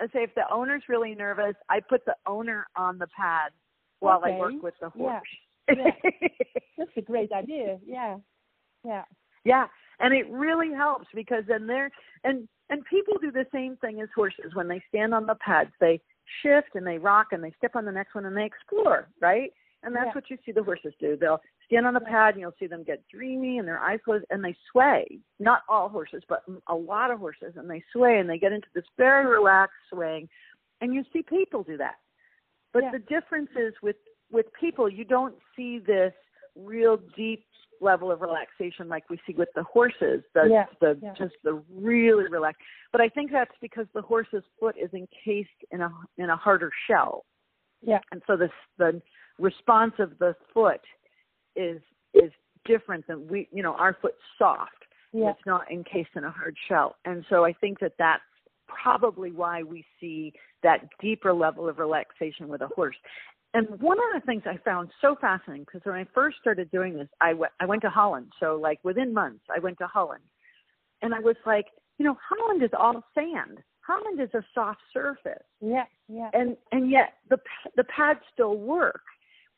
I 0.03 0.07
say 0.13 0.23
if 0.23 0.33
the 0.33 0.47
owner's 0.51 0.87
really 0.87 1.15
nervous 1.15 1.55
i 1.77 1.81
put 1.81 2.05
the 2.05 2.17
owner 2.23 2.69
on 2.73 2.99
the 2.99 3.07
pad 3.17 3.51
while 4.03 4.21
i 4.25 4.31
work 4.39 4.63
with 4.63 4.75
the 4.81 4.91
Yeah. 4.97 5.21
horse 5.21 5.29
Yeah. 5.69 5.91
That's 6.79 6.91
a 6.97 7.01
great 7.03 7.31
idea. 7.33 7.79
Yeah, 7.87 8.17
yeah, 8.85 9.05
Yeah, 9.45 9.67
and 10.01 10.13
it 10.13 10.29
really 10.31 10.73
helps 10.73 11.07
because 11.15 11.45
then 11.47 11.67
they're 11.67 11.91
and 12.25 12.49
and 12.71 12.85
people 12.87 13.15
do 13.21 13.31
the 13.31 13.47
same 13.53 13.77
thing 13.77 14.01
as 14.01 14.09
horses 14.15 14.55
when 14.55 14.67
they 14.67 14.83
stand 14.89 15.15
on 15.15 15.27
the 15.27 15.37
pads. 15.37 15.71
They 15.79 16.01
shift 16.43 16.75
and 16.75 16.87
they 16.87 16.99
rock 16.99 17.29
and 17.33 17.43
they 17.45 17.53
step 17.59 17.77
on 17.77 17.85
the 17.85 17.93
next 17.93 18.15
one 18.15 18.25
and 18.27 18.37
they 18.37 18.45
explore, 18.45 19.09
right? 19.21 19.53
And 19.85 19.95
that's 19.95 20.07
Yeah. 20.07 20.15
what 20.15 20.31
you 20.31 20.39
see 20.45 20.53
the 20.53 20.63
horses 20.63 20.95
do. 20.99 21.17
They'll 21.17 21.41
stand 21.67 21.87
on 21.87 21.95
the 21.95 22.01
pad 22.01 22.35
and 22.35 22.41
you'll 22.41 22.55
see 22.59 22.67
them 22.67 22.83
get 22.83 23.07
dreamy 23.09 23.59
and 23.59 23.67
their 23.69 23.81
eyes 23.81 24.01
close 24.05 24.23
and 24.31 24.43
they 24.45 24.55
sway. 24.71 25.19
Not 25.39 25.63
all 25.69 25.89
horses, 25.89 26.23
but 26.29 26.45
a 26.69 26.75
lot 26.75 27.11
of 27.11 27.19
horses. 27.19 27.55
And 27.57 27.69
they 27.69 27.83
sway 27.93 28.19
and 28.21 28.29
they 28.29 28.39
get 28.39 28.53
into 28.53 28.69
this 28.75 28.85
very 28.97 29.27
relaxed 29.27 29.77
swaying. 29.91 30.29
And 30.81 30.95
you 30.95 31.05
see 31.13 31.23
people 31.23 31.63
do 31.63 31.77
that. 31.77 31.97
But 32.73 32.85
Yeah. 32.85 32.93
the 32.93 32.99
difference 33.01 33.51
is 33.57 33.75
with, 33.83 33.97
with 34.31 34.47
people, 34.59 34.89
you 34.89 35.05
don't 35.05 35.37
see 35.55 35.79
this 35.79 36.15
real 36.57 36.97
deep 37.17 37.47
level 37.81 38.11
of 38.13 38.21
relaxation 38.21 38.89
like 38.89 39.09
we 39.11 39.19
see 39.27 39.35
with 39.35 39.49
the 39.55 39.63
horses. 39.65 40.23
The, 40.35 40.45
Yeah, 40.49 40.67
the 40.81 40.99
yeah. 41.03 41.15
just 41.15 41.35
the 41.43 41.55
really 41.71 42.29
relaxed. 42.29 42.63
But 42.93 43.01
I 43.01 43.09
think 43.09 43.33
that's 43.33 43.55
because 43.61 43.87
the 43.93 44.03
horse's 44.03 44.45
foot 44.61 44.77
is 44.77 44.93
encased 44.95 45.51
in 45.71 45.81
a 45.81 45.91
in 46.17 46.31
a 46.31 46.37
harder 46.37 46.71
shell 46.87 47.25
Yeah. 47.81 48.01
and 48.13 48.23
so 48.27 48.37
the 48.37 48.51
the 48.79 49.03
response 49.39 49.95
of 49.99 50.19
the 50.19 50.37
foot 50.55 50.81
is 51.57 51.81
is 52.15 52.31
different 52.65 53.07
than 53.09 53.27
we 53.27 53.49
you 53.51 53.63
know 53.63 53.75
our 53.75 53.95
foot's 54.01 54.23
soft 54.39 54.85
Yeah. 55.13 55.31
it's 55.31 55.45
not 55.47 55.69
encased 55.71 56.11
in 56.15 56.23
a 56.25 56.31
hard 56.31 56.57
shell 56.69 56.97
and 57.05 57.25
so 57.29 57.45
i 57.45 57.53
think 57.53 57.81
that 57.81 57.95
that's 57.99 58.23
probably 58.81 59.33
why 59.33 59.63
we 59.63 59.85
see 60.01 60.33
that 60.63 60.89
deeper 61.01 61.33
level 61.33 61.69
of 61.69 61.79
relaxation 61.79 62.49
with 62.49 62.61
a 62.63 62.69
horse. 62.69 62.97
And 63.55 63.69
one 63.81 63.99
of 63.99 64.21
the 64.21 64.25
things 64.25 64.43
i 64.47 64.57
found 64.65 64.91
so 65.01 65.17
fascinating 65.21 65.65
because 65.65 65.85
when 65.85 65.97
i 65.97 66.07
first 66.15 66.39
started 66.41 66.71
doing 66.71 66.95
this 66.95 67.09
i 67.21 67.33
went 67.35 67.53
i 67.61 67.67
went 67.67 67.83
to 67.83 67.91
holland. 67.91 68.33
So 68.41 68.59
like 68.61 68.79
within 68.83 69.13
months 69.13 69.45
i 69.55 69.59
went 69.59 69.79
to 69.79 69.87
holland. 69.87 70.25
And 71.03 71.15
i 71.15 71.19
was 71.19 71.37
like 71.47 71.67
you 71.99 72.05
know 72.05 72.17
holland 72.29 72.63
is 72.63 72.71
all 72.79 73.03
sand. 73.15 73.59
Holland 73.81 74.21
is 74.21 74.33
a 74.35 74.45
soft 74.55 74.81
surface. 74.93 75.43
Yeah. 75.61 75.85
Yeah. 76.09 76.31
and 76.33 76.57
and 76.71 76.91
yet 76.91 77.15
the 77.29 77.39
the 77.77 77.85
pads 77.85 78.21
still 78.33 78.57
work. 78.57 79.03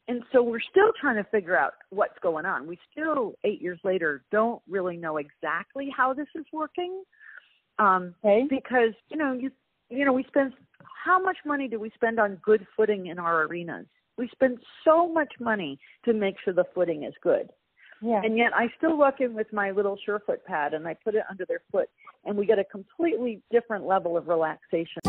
And 0.07 0.23
so 0.33 0.43
we're 0.43 0.61
still 0.61 0.93
trying 1.01 1.17
to 1.17 1.25
figure 1.31 1.57
out 1.57 1.75
what's 1.89 2.19
going 2.23 2.45
on. 2.45 2.67
We 2.67 2.79
still 2.93 3.35
eight 3.45 3.63
years 3.63 3.79
later 3.85 4.23
don't 4.31 4.61
really 4.69 4.99
know 4.99 5.17
exactly 5.17 5.89
how 5.97 6.13
this 6.13 6.27
is 6.35 6.45
working 6.53 7.03
um 7.79 8.15
Okay. 8.25 8.47
because 8.49 8.93
you 9.09 9.17
know 9.17 9.33
you 9.33 9.51
you 9.91 10.05
know 10.05 10.13
we 10.13 10.25
spend 10.25 10.53
how 11.05 11.19
much 11.23 11.37
money 11.45 11.69
do 11.69 11.79
we 11.81 11.91
spend 11.95 12.19
on 12.19 12.37
good 12.43 12.67
footing 12.77 13.07
in 13.07 13.19
our 13.19 13.43
arenas 13.45 13.87
we 14.17 14.29
spend 14.29 14.59
so 14.85 15.09
much 15.13 15.33
money 15.41 15.79
to 16.05 16.13
make 16.13 16.37
sure 16.43 16.53
the 16.55 16.65
footing 16.75 17.03
is 17.05 17.15
good 17.21 17.51
Yeah. 18.01 18.21
and 18.25 18.37
yet 18.37 18.53
I 18.55 18.69
still 18.77 18.97
walk 18.97 19.21
in 19.21 19.35
with 19.35 19.51
my 19.53 19.71
little 19.73 19.97
surefoot 20.05 20.45
pad 20.45 20.75
and 20.75 20.87
I 20.87 20.95
put 21.05 21.15
it 21.15 21.25
under 21.31 21.45
their 21.47 21.63
foot 21.73 21.89
and 22.25 22.37
we 22.39 22.45
get 22.47 22.59
a 22.59 22.65
completely 22.65 23.43
different 23.51 23.85
level 23.87 24.17
of 24.17 24.25
relaxation 24.29 25.01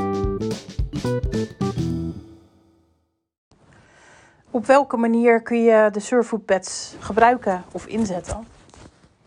Op 4.51 4.65
welke 4.65 4.97
manier 4.97 5.41
kun 5.41 5.63
je 5.63 5.89
de 5.91 5.99
surefoot 5.99 6.45
pads 6.45 6.95
gebruiken 6.99 7.63
of 7.73 7.87
inzetten? 7.87 8.45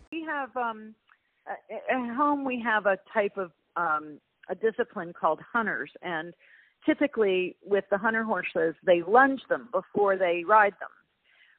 we 0.09 0.23
have 0.25 0.49
um 0.69 0.95
at 1.49 2.15
home 2.15 2.45
we 2.45 2.61
have 2.61 2.85
a 2.85 2.97
type 3.13 3.37
of 3.37 3.51
um 3.75 4.19
a 4.49 4.55
discipline 4.55 5.13
called 5.13 5.39
hunters 5.51 5.91
and 6.01 6.33
typically 6.85 7.55
with 7.65 7.83
the 7.91 7.97
hunter 7.97 8.23
horses 8.23 8.75
they 8.85 9.01
lunge 9.07 9.41
them 9.49 9.69
before 9.71 10.17
they 10.17 10.43
ride 10.47 10.73
them. 10.79 10.89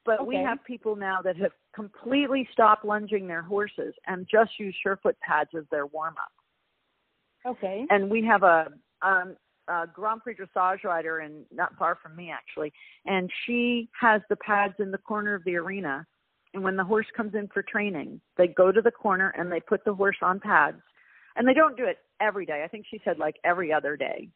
But 0.03 0.25
we 0.25 0.35
have 0.37 0.57
people 0.65 0.95
now 0.95 1.21
that 1.21 1.37
have 1.37 1.51
completely 1.75 2.49
stopped 2.51 2.83
lunging 2.83 3.27
their 3.27 3.43
horses 3.43 3.93
and 4.07 4.27
just 4.29 4.51
use 4.59 4.75
surefoot 4.83 5.13
pads 5.21 5.51
as 5.55 5.63
their 5.69 5.85
warm 5.85 6.15
up 6.17 7.51
Okay. 7.55 7.85
and 7.89 8.09
we 8.09 8.23
have 8.25 8.43
a 8.43 8.67
um 9.01 9.35
a 9.67 9.87
Grand 9.93 10.21
Prix 10.21 10.35
dressage 10.35 10.83
rider 10.83 11.19
and 11.19 11.45
not 11.51 11.77
far 11.77 11.97
from 12.01 12.15
me 12.15 12.31
actually 12.31 12.73
and 13.05 13.29
she 13.45 13.89
has 13.99 14.21
the 14.29 14.35
pads 14.37 14.73
in 14.79 14.91
the 14.91 14.97
corner 14.97 15.35
of 15.35 15.43
the 15.43 15.55
arena 15.55 16.05
and 16.53 16.63
when 16.63 16.75
the 16.75 16.83
horse 16.83 17.05
comes 17.15 17.33
in 17.35 17.47
for 17.53 17.61
training 17.63 18.19
they 18.37 18.47
go 18.47 18.71
to 18.71 18.81
the 18.81 18.91
corner 18.91 19.33
and 19.37 19.51
they 19.51 19.59
put 19.59 19.83
the 19.85 19.93
horse 19.93 20.17
on 20.21 20.39
pads 20.39 20.81
and 21.35 21.47
they 21.47 21.53
don't 21.53 21.77
do 21.77 21.85
it 21.85 21.97
every 22.19 22.45
day 22.45 22.63
i 22.63 22.67
think 22.67 22.85
she 22.89 22.99
said 23.03 23.17
like 23.19 23.35
every 23.43 23.71
other 23.73 23.95
day 23.97 24.27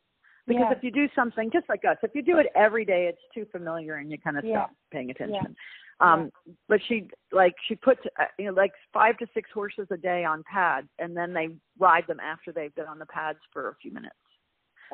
because 0.48 0.66
Yeah. 0.70 0.78
if 0.78 0.84
you 0.84 0.92
do 0.92 1.08
something 1.16 1.50
just 1.52 1.68
like 1.70 1.84
us 1.86 1.98
if 2.04 2.12
you 2.14 2.22
do 2.22 2.38
it 2.38 2.48
every 2.56 2.86
day 2.86 3.08
it's 3.08 3.22
too 3.34 3.46
familiar 3.52 3.96
and 3.96 4.12
you 4.12 4.18
kind 4.18 4.38
of 4.38 4.46
Yeah. 4.46 4.52
stop 4.66 4.72
paying 4.92 5.10
attention 5.12 5.56
um 6.02 6.32
but 6.68 6.80
she 6.88 7.08
like 7.32 7.56
she 7.68 7.76
puts 7.76 8.02
uh, 8.20 8.26
you 8.38 8.46
know 8.46 8.54
like 8.54 8.74
five 8.94 9.18
to 9.18 9.28
six 9.34 9.50
horses 9.54 9.88
a 9.92 9.98
day 9.98 10.24
on 10.26 10.44
pads 10.44 10.88
and 11.00 11.16
then 11.16 11.34
they 11.34 11.50
ride 11.80 12.06
them 12.08 12.20
after 12.20 12.52
they've 12.52 12.76
been 12.76 12.88
on 12.88 13.00
the 13.00 13.06
pads 13.06 13.40
for 13.52 13.70
a 13.70 13.76
few 13.82 13.92
minutes 13.92 14.16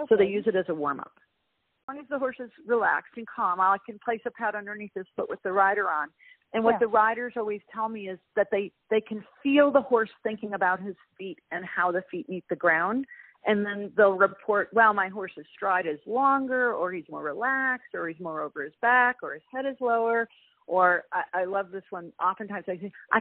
so 0.07 0.15
they 0.15 0.25
use 0.25 0.45
it 0.47 0.55
as 0.55 0.65
a 0.69 0.73
warm 0.73 0.99
up. 1.01 1.11
As 1.17 1.95
long 1.95 1.99
as 2.03 2.07
the 2.09 2.17
horse 2.17 2.37
is 2.39 2.49
relaxed 2.65 3.11
and 3.17 3.27
calm, 3.27 3.59
I 3.59 3.75
can 3.85 3.99
place 4.03 4.21
a 4.25 4.31
pad 4.31 4.55
underneath 4.55 4.91
his 4.95 5.05
foot 5.17 5.29
with 5.29 5.41
the 5.43 5.51
rider 5.51 5.89
on. 5.89 6.07
And 6.53 6.63
what 6.63 6.73
Yeah. 6.73 6.79
the 6.79 6.87
riders 6.87 7.33
always 7.37 7.61
tell 7.73 7.87
me 7.87 8.09
is 8.09 8.19
that 8.35 8.49
they 8.51 8.71
they 8.89 9.01
can 9.01 9.23
feel 9.41 9.71
the 9.71 9.81
horse 9.81 10.11
thinking 10.23 10.53
about 10.53 10.79
his 10.79 10.95
feet 11.17 11.39
and 11.51 11.65
how 11.65 11.91
the 11.91 12.01
feet 12.03 12.27
meet 12.27 12.43
the 12.49 12.55
ground. 12.55 13.05
And 13.45 13.65
then 13.65 13.91
they'll 13.95 14.17
report, 14.17 14.69
well, 14.71 14.93
my 14.93 15.07
horse's 15.07 15.47
stride 15.55 15.87
is 15.87 15.99
longer, 16.05 16.73
or 16.73 16.91
he's 16.91 17.09
more 17.09 17.23
relaxed, 17.23 17.95
or 17.95 18.07
he's 18.07 18.19
more 18.19 18.41
over 18.41 18.63
his 18.63 18.75
back, 18.81 19.17
or 19.23 19.33
his 19.33 19.43
head 19.51 19.65
is 19.65 19.77
lower. 19.79 20.27
Or 20.67 21.05
I, 21.11 21.23
I 21.33 21.43
love 21.45 21.71
this 21.71 21.83
one. 21.89 22.13
Oftentimes 22.21 22.65
I 22.67 22.77
say, 22.77 22.91
I, 23.11 23.19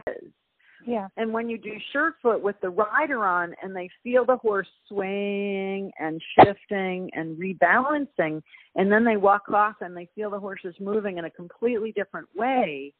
Yeah. 0.85 1.07
and 1.17 1.33
when 1.33 1.49
you 1.49 1.57
do 1.57 1.73
surefoot 1.91 2.41
with 2.41 2.55
the 2.61 2.69
rider 2.69 3.25
on 3.25 3.55
and 3.63 3.75
they 3.75 3.89
feel 4.03 4.25
the 4.25 4.37
horse 4.37 4.69
swaying 4.87 5.91
and 5.99 6.21
shifting 6.35 7.09
and 7.13 7.37
rebalancing, 7.37 8.43
and 8.75 8.91
then 8.91 9.03
they 9.03 9.17
walk 9.17 9.49
off 9.49 9.77
and 9.81 9.97
they 9.97 10.07
feel 10.13 10.29
the 10.29 10.39
horse 10.39 10.61
is 10.63 10.75
moving 10.79 11.17
in 11.17 11.25
a 11.25 11.31
completely 11.31 11.91
different 11.93 12.27
way, 12.35 12.93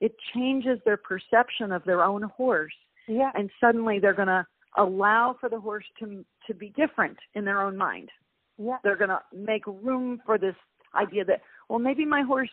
it 0.00 0.14
changes 0.34 0.78
their 0.84 0.96
perception 0.96 1.72
of 1.72 1.84
their 1.84 2.02
own 2.04 2.22
horse. 2.22 2.72
Yeah. 3.06 3.30
And 3.34 3.50
suddenly 3.60 3.98
they're 3.98 4.14
going 4.14 4.28
to 4.28 4.46
allow 4.76 5.36
for 5.40 5.48
the 5.48 5.60
horse 5.60 5.84
to, 5.98 6.24
to 6.46 6.54
be 6.54 6.70
different 6.76 7.16
in 7.34 7.44
their 7.44 7.62
own 7.62 7.76
mind. 7.76 8.10
Yeah. 8.58 8.76
They're 8.84 8.96
going 8.96 9.10
to 9.10 9.20
make 9.34 9.66
room 9.66 10.20
for 10.24 10.38
this 10.38 10.54
idea 10.94 11.24
that, 11.24 11.40
well, 11.68 11.78
maybe 11.78 12.04
my 12.04 12.22
horse 12.22 12.50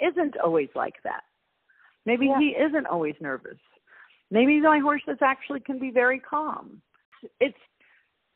isn't 0.00 0.36
always 0.42 0.68
like 0.74 0.94
that. 1.04 1.22
Maybe 2.04 2.26
Yeah. 2.26 2.38
he 2.38 2.48
isn't 2.50 2.86
always 2.86 3.14
nervous. 3.20 3.58
Maybe 4.30 4.60
my 4.60 4.78
horse 4.78 5.02
is 5.08 5.18
actually 5.22 5.60
can 5.60 5.78
be 5.78 5.90
very 5.90 6.18
calm. 6.18 6.82
It's 7.40 7.58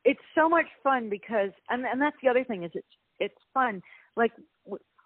it's 0.05 0.21
so 0.35 0.49
much 0.49 0.67
fun 0.83 1.11
because 1.11 1.51
and 1.69 1.85
and 1.85 2.01
that's 2.01 2.17
the 2.23 2.29
other 2.29 2.45
thing 2.45 2.63
is 2.63 2.71
it's 2.75 2.87
it's 3.19 3.43
fun. 3.53 3.83
Like 4.17 4.33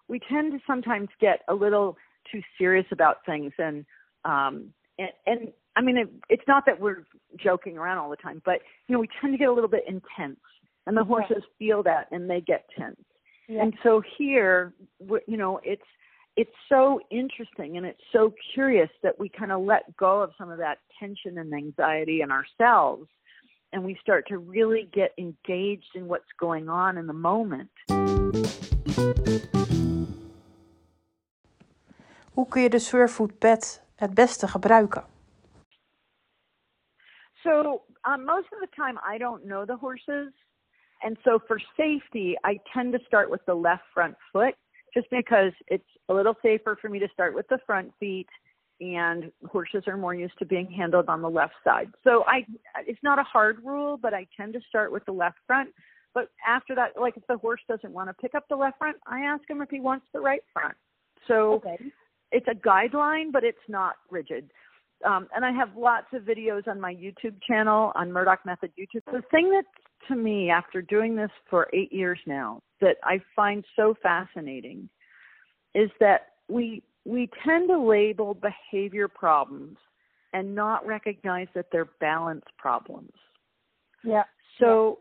we 0.07 0.19
tend 0.19 0.51
to 0.53 0.59
sometimes 0.65 1.09
get 1.19 1.41
a 1.47 1.53
little 1.53 1.97
too 2.31 2.41
serious 2.57 2.85
about 2.91 3.17
things 3.25 3.51
and 3.57 3.85
um 4.25 4.73
and, 4.97 5.09
and 5.25 5.39
I 5.75 5.81
mean 5.81 5.97
it, 5.97 6.09
it's 6.29 6.47
not 6.47 6.65
that 6.65 6.79
we're 6.79 7.03
joking 7.37 7.77
around 7.77 7.97
all 7.97 8.09
the 8.09 8.15
time, 8.15 8.41
but 8.45 8.59
you 8.87 8.93
know 8.93 8.99
we 8.99 9.09
tend 9.19 9.33
to 9.33 9.37
get 9.37 9.49
a 9.49 9.53
little 9.53 9.69
bit 9.69 9.83
intense, 9.87 10.39
and 10.87 10.95
the 10.95 11.01
Yeah. 11.01 11.07
horses 11.07 11.43
feel 11.59 11.83
that 11.83 12.07
and 12.11 12.29
they 12.29 12.41
get 12.41 12.65
tense. 12.77 12.95
Yeah. 13.47 13.61
And 13.63 13.73
so 13.83 14.01
here, 14.17 14.73
you 15.27 15.37
know, 15.37 15.59
it's 15.63 15.83
it's 16.37 16.51
so 16.67 16.99
interesting 17.11 17.77
and 17.77 17.85
it's 17.85 18.01
so 18.11 18.33
curious 18.53 18.89
that 19.03 19.17
we 19.19 19.29
kind 19.29 19.51
of 19.51 19.61
let 19.61 19.95
go 19.97 20.21
of 20.21 20.31
some 20.37 20.49
of 20.49 20.57
that 20.57 20.79
tension 20.99 21.37
and 21.37 21.53
anxiety 21.53 22.21
in 22.21 22.31
ourselves, 22.31 23.07
and 23.71 23.83
we 23.83 23.97
start 24.01 24.27
to 24.29 24.37
really 24.37 24.89
get 24.93 25.11
engaged 25.17 25.95
in 25.95 26.07
what's 26.07 26.25
going 26.39 26.69
on 26.69 26.97
in 26.97 27.07
the 27.07 27.13
moment. 27.13 27.69
Hoe 32.35 32.47
kun 32.47 32.61
je 32.61 32.69
de 32.69 32.79
surefoot 32.79 33.39
pad 33.39 33.87
het 33.95 34.13
beste 34.13 34.47
gebruiken? 34.47 35.03
So 37.43 37.81
um, 38.03 38.25
most 38.25 38.51
of 38.53 38.59
the 38.59 38.67
time, 38.75 38.99
I 39.13 39.17
don't 39.17 39.43
know 39.43 39.65
the 39.65 39.77
horses, 39.77 40.33
and 40.99 41.17
so 41.23 41.39
for 41.47 41.59
safety, 41.77 42.35
I 42.43 42.59
tend 42.73 42.93
to 42.93 42.99
start 43.05 43.29
with 43.29 43.45
the 43.45 43.55
left 43.55 43.83
front 43.93 44.15
foot, 44.31 44.55
just 44.93 45.09
because 45.09 45.53
it's 45.67 45.97
a 46.07 46.13
little 46.13 46.35
safer 46.41 46.75
for 46.81 46.89
me 46.89 46.99
to 46.99 47.07
start 47.13 47.33
with 47.33 47.47
the 47.47 47.59
front 47.65 47.91
feet, 47.99 48.27
and 48.79 49.31
horses 49.43 49.83
are 49.87 49.97
more 49.97 50.15
used 50.15 50.37
to 50.37 50.45
being 50.45 50.71
handled 50.71 51.07
on 51.07 51.21
the 51.21 51.29
left 51.29 51.55
side. 51.63 51.89
So 52.03 52.23
I, 52.27 52.45
it's 52.87 53.03
not 53.03 53.17
a 53.19 53.23
hard 53.23 53.57
rule, 53.63 53.97
but 53.97 54.13
I 54.13 54.27
tend 54.35 54.53
to 54.53 54.61
start 54.67 54.91
with 54.91 55.05
the 55.05 55.13
left 55.13 55.37
front. 55.47 55.69
But 56.13 56.29
after 56.47 56.75
that, 56.75 56.99
like 56.99 57.17
if 57.17 57.27
the 57.27 57.37
horse 57.37 57.61
doesn't 57.67 57.93
want 57.93 58.09
to 58.09 58.13
pick 58.13 58.35
up 58.35 58.47
the 58.49 58.55
left 58.55 58.77
front, 58.77 58.97
I 59.05 59.21
ask 59.21 59.49
him 59.49 59.61
if 59.61 59.69
he 59.69 59.79
wants 59.79 60.05
the 60.13 60.19
right 60.19 60.43
front. 60.53 60.75
So 61.27 61.53
Okay. 61.53 61.77
It's 62.31 62.47
a 62.47 62.55
guideline, 62.55 63.31
but 63.31 63.43
it's 63.43 63.57
not 63.67 63.95
rigid. 64.09 64.51
Um, 65.05 65.27
and 65.35 65.45
I 65.45 65.51
have 65.51 65.69
lots 65.77 66.07
of 66.13 66.23
videos 66.23 66.67
on 66.67 66.79
my 66.79 66.93
YouTube 66.93 67.35
channel, 67.47 67.91
on 67.95 68.11
Murdoch 68.11 68.45
Method 68.45 68.71
YouTube. 68.79 69.03
The 69.11 69.21
thing 69.29 69.49
that, 69.51 69.65
to 70.07 70.15
me, 70.15 70.49
after 70.49 70.81
doing 70.81 71.15
this 71.15 71.31
for 71.49 71.67
eight 71.73 71.91
years 71.91 72.19
now, 72.25 72.61
that 72.81 72.97
I 73.03 73.19
find 73.35 73.63
so 73.75 73.95
fascinating 74.01 74.89
is 75.73 75.89
that 75.99 76.27
we 76.47 76.81
we 77.05 77.29
tend 77.45 77.69
to 77.69 77.77
label 77.77 78.33
behavior 78.33 79.07
problems 79.07 79.77
and 80.33 80.55
not 80.55 80.85
recognize 80.85 81.47
that 81.53 81.67
they're 81.71 81.89
balance 81.99 82.45
problems. 82.57 83.11
Yeah. 84.03 84.23
So 84.59 84.99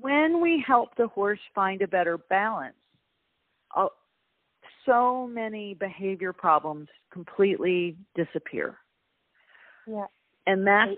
when 0.00 0.40
we 0.40 0.62
help 0.66 0.96
the 0.96 1.08
horse 1.08 1.40
find 1.54 1.82
a 1.82 1.88
better 1.88 2.18
balance, 2.18 2.76
uh, 3.76 3.86
so 4.86 5.26
many 5.26 5.74
behavior 5.74 6.32
problems 6.32 6.88
completely 7.12 7.96
disappear. 8.14 8.78
Yeah. 9.86 10.06
And 10.46 10.66
that's 10.66 10.92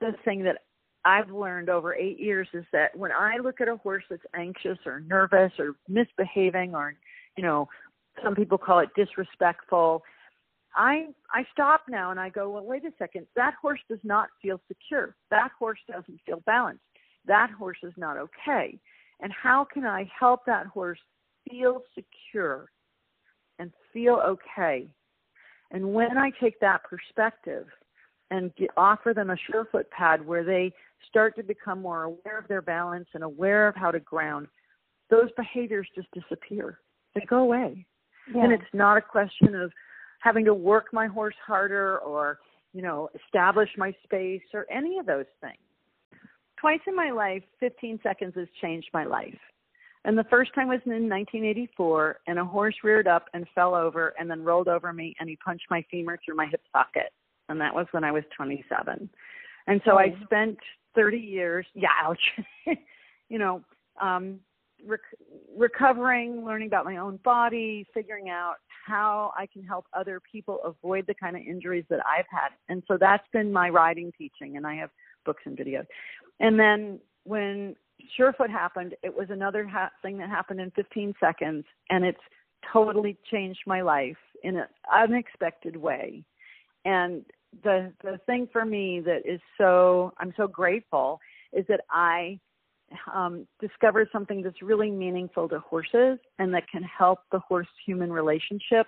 the 0.00 0.12
thing 0.24 0.42
that 0.44 0.58
I've 1.04 1.30
learned 1.30 1.70
over 1.70 1.94
eight 1.94 2.18
years 2.18 2.48
is 2.52 2.64
that 2.72 2.96
when 2.96 3.12
I 3.12 3.38
look 3.38 3.60
at 3.60 3.68
a 3.68 3.76
horse 3.76 4.04
that's 4.10 4.22
anxious 4.34 4.78
or 4.84 5.00
nervous 5.00 5.52
or 5.58 5.76
misbehaving 5.88 6.74
or, 6.74 6.94
you 7.36 7.42
know, 7.42 7.68
some 8.22 8.34
people 8.34 8.58
call 8.58 8.80
it 8.80 8.90
disrespectful, 8.96 10.02
I 10.74 11.06
I 11.32 11.44
stop 11.52 11.82
now 11.88 12.10
and 12.10 12.20
I 12.20 12.28
go, 12.28 12.50
well, 12.50 12.64
wait 12.64 12.84
a 12.84 12.92
second. 12.98 13.26
That 13.36 13.54
horse 13.60 13.80
does 13.88 14.00
not 14.02 14.28
feel 14.42 14.60
secure. 14.68 15.16
That 15.30 15.50
horse 15.58 15.78
doesn't 15.88 16.20
feel 16.26 16.40
balanced. 16.44 16.82
That 17.26 17.50
horse 17.50 17.78
is 17.82 17.92
not 17.96 18.16
okay. 18.16 18.78
And 19.20 19.32
how 19.32 19.64
can 19.64 19.84
I 19.86 20.10
help 20.18 20.44
that 20.46 20.66
horse 20.66 20.98
feel 21.48 21.82
secure 21.94 22.68
and 23.58 23.72
feel 23.92 24.22
okay? 24.26 24.86
And 25.70 25.92
when 25.92 26.16
I 26.16 26.30
take 26.40 26.58
that 26.60 26.82
perspective 26.84 27.66
and 28.30 28.54
get, 28.56 28.70
offer 28.76 29.12
them 29.14 29.30
a 29.30 29.36
surefoot 29.50 29.90
pad 29.90 30.26
where 30.26 30.44
they 30.44 30.72
start 31.08 31.36
to 31.36 31.42
become 31.42 31.82
more 31.82 32.04
aware 32.04 32.38
of 32.38 32.48
their 32.48 32.62
balance 32.62 33.08
and 33.14 33.22
aware 33.22 33.68
of 33.68 33.74
how 33.74 33.90
to 33.90 34.00
ground, 34.00 34.48
those 35.10 35.30
behaviors 35.36 35.88
just 35.94 36.08
disappear. 36.12 36.78
They 37.14 37.24
go 37.28 37.38
away. 37.38 37.86
Yeah. 38.34 38.44
And 38.44 38.52
it's 38.52 38.62
not 38.72 38.98
a 38.98 39.02
question 39.02 39.54
of 39.54 39.72
having 40.20 40.44
to 40.44 40.54
work 40.54 40.86
my 40.92 41.06
horse 41.06 41.34
harder 41.46 41.98
or, 41.98 42.38
you 42.72 42.82
know, 42.82 43.08
establish 43.24 43.70
my 43.76 43.94
space 44.04 44.42
or 44.52 44.66
any 44.70 44.98
of 44.98 45.06
those 45.06 45.26
things. 45.40 45.56
Twice 46.60 46.80
in 46.86 46.96
my 46.96 47.10
life, 47.10 47.42
15 47.60 48.00
seconds 48.02 48.34
has 48.36 48.48
changed 48.60 48.88
my 48.92 49.04
life. 49.04 49.38
And 50.08 50.16
the 50.16 50.24
first 50.24 50.54
time 50.54 50.68
was 50.68 50.80
in 50.86 51.06
1984, 51.06 52.20
and 52.26 52.38
a 52.38 52.44
horse 52.44 52.74
reared 52.82 53.06
up 53.06 53.26
and 53.34 53.46
fell 53.54 53.74
over 53.74 54.14
and 54.18 54.30
then 54.30 54.42
rolled 54.42 54.66
over 54.66 54.90
me, 54.90 55.14
and 55.20 55.28
he 55.28 55.36
punched 55.36 55.66
my 55.68 55.84
femur 55.90 56.18
through 56.24 56.34
my 56.34 56.46
hip 56.46 56.62
socket. 56.72 57.12
And 57.50 57.60
that 57.60 57.74
was 57.74 57.86
when 57.90 58.04
I 58.04 58.10
was 58.10 58.24
27. 58.34 59.10
And 59.66 59.82
so 59.84 59.98
I 59.98 60.06
Oh. 60.06 60.24
spent 60.24 60.58
30 60.94 61.18
years, 61.18 61.66
yeah, 61.74 61.90
ouch, 62.02 62.18
you 63.28 63.38
know, 63.38 63.62
um, 64.00 64.40
rec- 64.86 65.14
recovering, 65.54 66.42
learning 66.42 66.68
about 66.68 66.86
my 66.86 66.96
own 66.96 67.18
body, 67.18 67.86
figuring 67.92 68.30
out 68.30 68.56
how 68.86 69.34
I 69.36 69.44
can 69.44 69.62
help 69.62 69.84
other 69.92 70.20
people 70.20 70.62
avoid 70.64 71.06
the 71.06 71.14
kind 71.16 71.36
of 71.36 71.42
injuries 71.42 71.84
that 71.90 72.00
I've 72.06 72.24
had. 72.30 72.52
And 72.70 72.82
so 72.88 72.96
that's 72.98 73.28
been 73.34 73.52
my 73.52 73.68
riding 73.68 74.10
teaching, 74.16 74.56
and 74.56 74.66
I 74.66 74.74
have 74.76 74.88
books 75.26 75.42
and 75.44 75.54
videos. 75.54 75.86
And 76.40 76.58
then 76.58 76.98
when 77.24 77.76
Surefoot 78.16 78.50
happened, 78.50 78.94
it 79.02 79.14
was 79.14 79.28
another 79.30 79.66
ha- 79.66 79.90
thing 80.02 80.18
that 80.18 80.28
happened 80.28 80.60
in 80.60 80.70
15 80.72 81.14
seconds, 81.20 81.64
and 81.90 82.04
it's 82.04 82.18
totally 82.72 83.16
changed 83.30 83.60
my 83.66 83.82
life 83.82 84.16
in 84.42 84.56
an 84.56 84.66
unexpected 84.92 85.76
way. 85.76 86.24
And 86.84 87.24
the 87.62 87.92
the 88.02 88.18
thing 88.26 88.48
for 88.52 88.64
me 88.64 89.00
that 89.00 89.22
is 89.24 89.40
so 89.56 90.12
I'm 90.18 90.34
so 90.36 90.46
grateful 90.46 91.20
is 91.52 91.64
that 91.68 91.80
I 91.90 92.38
um, 93.12 93.46
discovered 93.60 94.08
something 94.12 94.42
that's 94.42 94.62
really 94.62 94.90
meaningful 94.90 95.48
to 95.48 95.60
horses 95.60 96.18
and 96.38 96.52
that 96.54 96.68
can 96.70 96.82
help 96.82 97.20
the 97.32 97.38
horse 97.38 97.68
human 97.84 98.12
relationship 98.12 98.86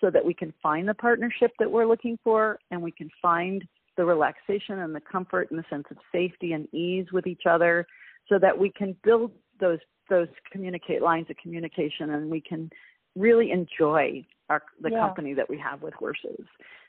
so 0.00 0.10
that 0.10 0.24
we 0.24 0.34
can 0.34 0.52
find 0.62 0.88
the 0.88 0.94
partnership 0.94 1.50
that 1.58 1.70
we're 1.70 1.86
looking 1.86 2.18
for 2.22 2.58
and 2.70 2.80
we 2.80 2.92
can 2.92 3.10
find 3.20 3.64
the 3.96 4.04
relaxation 4.04 4.78
and 4.78 4.94
the 4.94 5.00
comfort 5.00 5.50
and 5.50 5.58
the 5.58 5.64
sense 5.68 5.84
of 5.90 5.96
safety 6.12 6.52
and 6.52 6.72
ease 6.72 7.06
with 7.12 7.26
each 7.26 7.42
other 7.46 7.86
so 8.28 8.38
that 8.38 8.56
we 8.58 8.70
can 8.70 8.96
build 9.04 9.32
those 9.60 9.78
those 10.08 10.28
communicate 10.50 11.02
lines 11.02 11.26
of 11.28 11.36
communication 11.36 12.10
and 12.10 12.30
we 12.30 12.40
can 12.40 12.70
really 13.16 13.50
enjoy 13.50 14.24
our 14.48 14.62
the 14.80 14.90
Yeah. 14.90 15.00
company 15.00 15.34
that 15.34 15.48
we 15.48 15.58
have 15.58 15.82
with 15.82 15.94
horses 15.94 16.46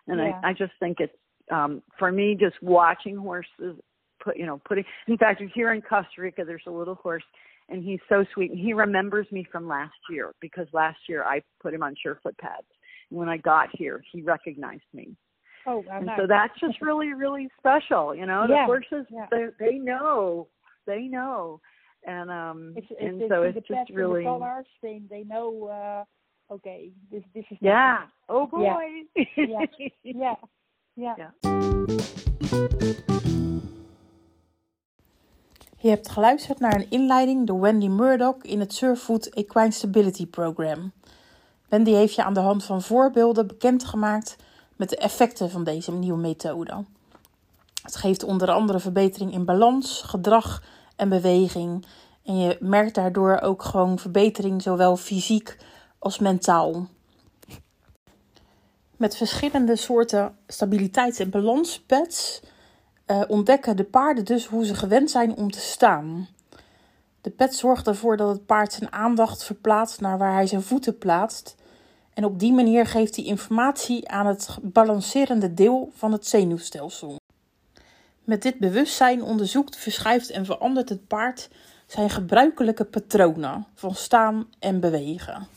and 0.08 0.20
Yeah. 0.20 0.40
I, 0.44 0.50
I 0.50 0.54
just 0.54 0.74
think 0.80 1.00
it's 1.00 1.14
um 1.52 1.82
for 1.98 2.12
me 2.12 2.36
just 2.36 2.62
watching 2.62 3.18
horses 3.18 3.78
put 4.24 4.38
you 4.38 4.46
know 4.46 4.60
putting 4.66 4.86
in 5.08 5.18
fact 5.18 5.42
here 5.54 5.74
in 5.74 5.82
costa 5.82 6.22
rica 6.22 6.44
there's 6.46 6.64
a 6.68 6.72
little 6.72 6.96
horse 6.96 7.24
and 7.70 7.84
he's 7.84 8.00
so 8.10 8.26
sweet 8.34 8.52
and 8.52 8.60
he 8.60 8.74
remembers 8.74 9.28
me 9.32 9.46
from 9.52 9.68
last 9.68 9.96
year 10.10 10.34
because 10.42 10.68
last 10.74 11.00
year 11.08 11.24
i 11.24 11.42
put 11.62 11.74
him 11.74 11.84
on 11.84 11.96
surefoot 12.04 12.38
pads 12.38 12.68
and 13.10 13.20
when 13.20 13.30
i 13.30 13.38
got 13.38 13.70
here 13.74 14.02
he 14.12 14.22
recognized 14.22 14.84
me 14.94 15.16
Oh, 15.66 15.84
uh, 15.92 15.98
and 15.98 16.06
nice. 16.06 16.18
so 16.18 16.26
that's 16.28 16.58
just 16.60 16.82
really 16.82 17.14
really 17.14 17.50
special 17.58 18.16
you 18.16 18.26
know 18.26 18.48
the 18.48 18.54
Yeah, 18.54 18.66
horses 18.66 19.06
yeah. 19.10 19.28
they 19.32 19.48
they 19.60 19.78
know 19.78 20.48
they 20.90 21.08
know 21.08 21.60
and 22.04 22.30
um 22.30 22.74
It's, 22.76 22.88
it's, 22.90 23.02
and 23.02 23.22
it's 23.22 23.30
so 23.30 23.44
it's 23.44 23.68
just 23.68 23.90
really 23.90 24.24
the 24.24 24.30
colors. 24.30 24.68
They 24.82 25.02
they 25.10 25.24
know. 25.24 25.70
Uh, 25.70 26.04
okay, 26.56 26.92
this 27.12 27.24
this 27.34 27.46
is. 27.50 27.58
yeah 27.60 27.98
oh 28.28 28.48
boy 28.48 28.64
Yeah. 28.64 28.86
Yeah. 29.36 29.66
Yeah. 30.02 30.36
Yeah. 30.94 31.16
Yeah. 31.18 31.34
Je 35.82 35.90
hebt 35.90 36.10
geluisterd 36.10 36.60
naar 36.60 36.76
een 36.76 36.90
inleiding 36.90 37.48
door 37.48 37.60
Wendy 37.60 37.88
Murdoch 37.88 38.42
in 38.42 38.60
het 38.60 38.74
Surfood 38.74 39.26
Equine 39.26 39.72
Stability 39.72 40.28
Program. 40.28 40.92
Wendy 41.70 41.92
heeft 41.92 42.16
je 42.16 42.24
aan 42.24 42.34
de 42.34 42.40
hand 42.40 42.64
van 42.64 42.82
voorbeelden 42.82 43.48
bekendgemaakt 43.48 44.36
met 44.76 44.90
de 44.90 44.98
effecten 44.98 45.50
van 45.50 45.64
deze 45.64 45.92
nieuwe 45.92 46.20
methode. 46.20 46.86
Het 47.84 47.96
geeft 47.96 48.24
onder 48.24 48.52
andere 48.52 48.80
verbetering 48.80 49.34
in 49.34 49.46
balans, 49.46 50.02
gedrag 50.02 50.64
en 51.00 51.10
beweging. 51.10 51.86
En 52.24 52.38
je 52.38 52.58
merkt 52.60 52.96
daardoor 52.96 53.40
ook 53.42 53.64
gewoon 53.64 54.00
verbetering, 54.00 54.62
zowel 54.62 54.98
fysiek 54.98 55.58
als 56.00 56.20
mentaal. 56.20 56.88
Met 58.98 59.18
verschillende 59.18 59.76
soorten 59.76 60.36
stabiliteits- 60.48 61.20
en 61.20 61.30
balanspads 61.30 62.42
eh, 63.06 63.22
ontdekken 63.28 63.76
de 63.76 63.84
paarden 63.84 64.26
dus 64.26 64.46
hoe 64.46 64.66
ze 64.66 64.76
gewend 64.76 65.12
zijn 65.12 65.36
om 65.36 65.52
te 65.52 65.60
staan. 65.60 66.28
De 67.22 67.30
pet 67.30 67.56
zorgt 67.56 67.88
ervoor 67.88 68.18
dat 68.18 68.30
het 68.30 68.46
paard 68.46 68.74
zijn 68.74 68.92
aandacht 68.92 69.44
verplaatst 69.44 70.02
naar 70.02 70.18
waar 70.18 70.34
hij 70.34 70.48
zijn 70.48 70.62
voeten 70.62 70.98
plaatst. 70.98 71.56
En 72.14 72.26
op 72.26 72.40
die 72.40 72.54
manier 72.54 72.86
geeft 72.86 73.16
hij 73.16 73.26
informatie 73.26 74.10
aan 74.10 74.26
het 74.26 74.58
balancerende 74.62 75.54
deel 75.54 75.92
van 75.94 76.12
het 76.12 76.28
zenuwstelsel. 76.28 77.19
Met 78.30 78.42
dit 78.42 78.60
bewustzijn 78.60 79.24
onderzoekt, 79.24 79.76
verschuift 79.76 80.30
en 80.30 80.46
verandert 80.46 80.90
het 80.90 81.08
paard 81.08 81.50
zijn 81.86 82.10
gebruikelijke 82.10 82.86
patronen 82.86 83.66
van 83.76 83.96
staan 83.96 84.48
en 84.60 84.80
bewegen. 84.80 85.48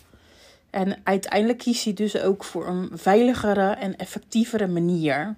En 0.71 1.01
uiteindelijk 1.05 1.59
kiest 1.59 1.85
hij 1.85 1.93
dus 1.93 2.21
ook 2.21 2.45
voor 2.45 2.67
een 2.67 2.91
veiligere 2.93 3.71
en 3.71 3.97
effectievere 3.97 4.67
manier. 4.67 5.37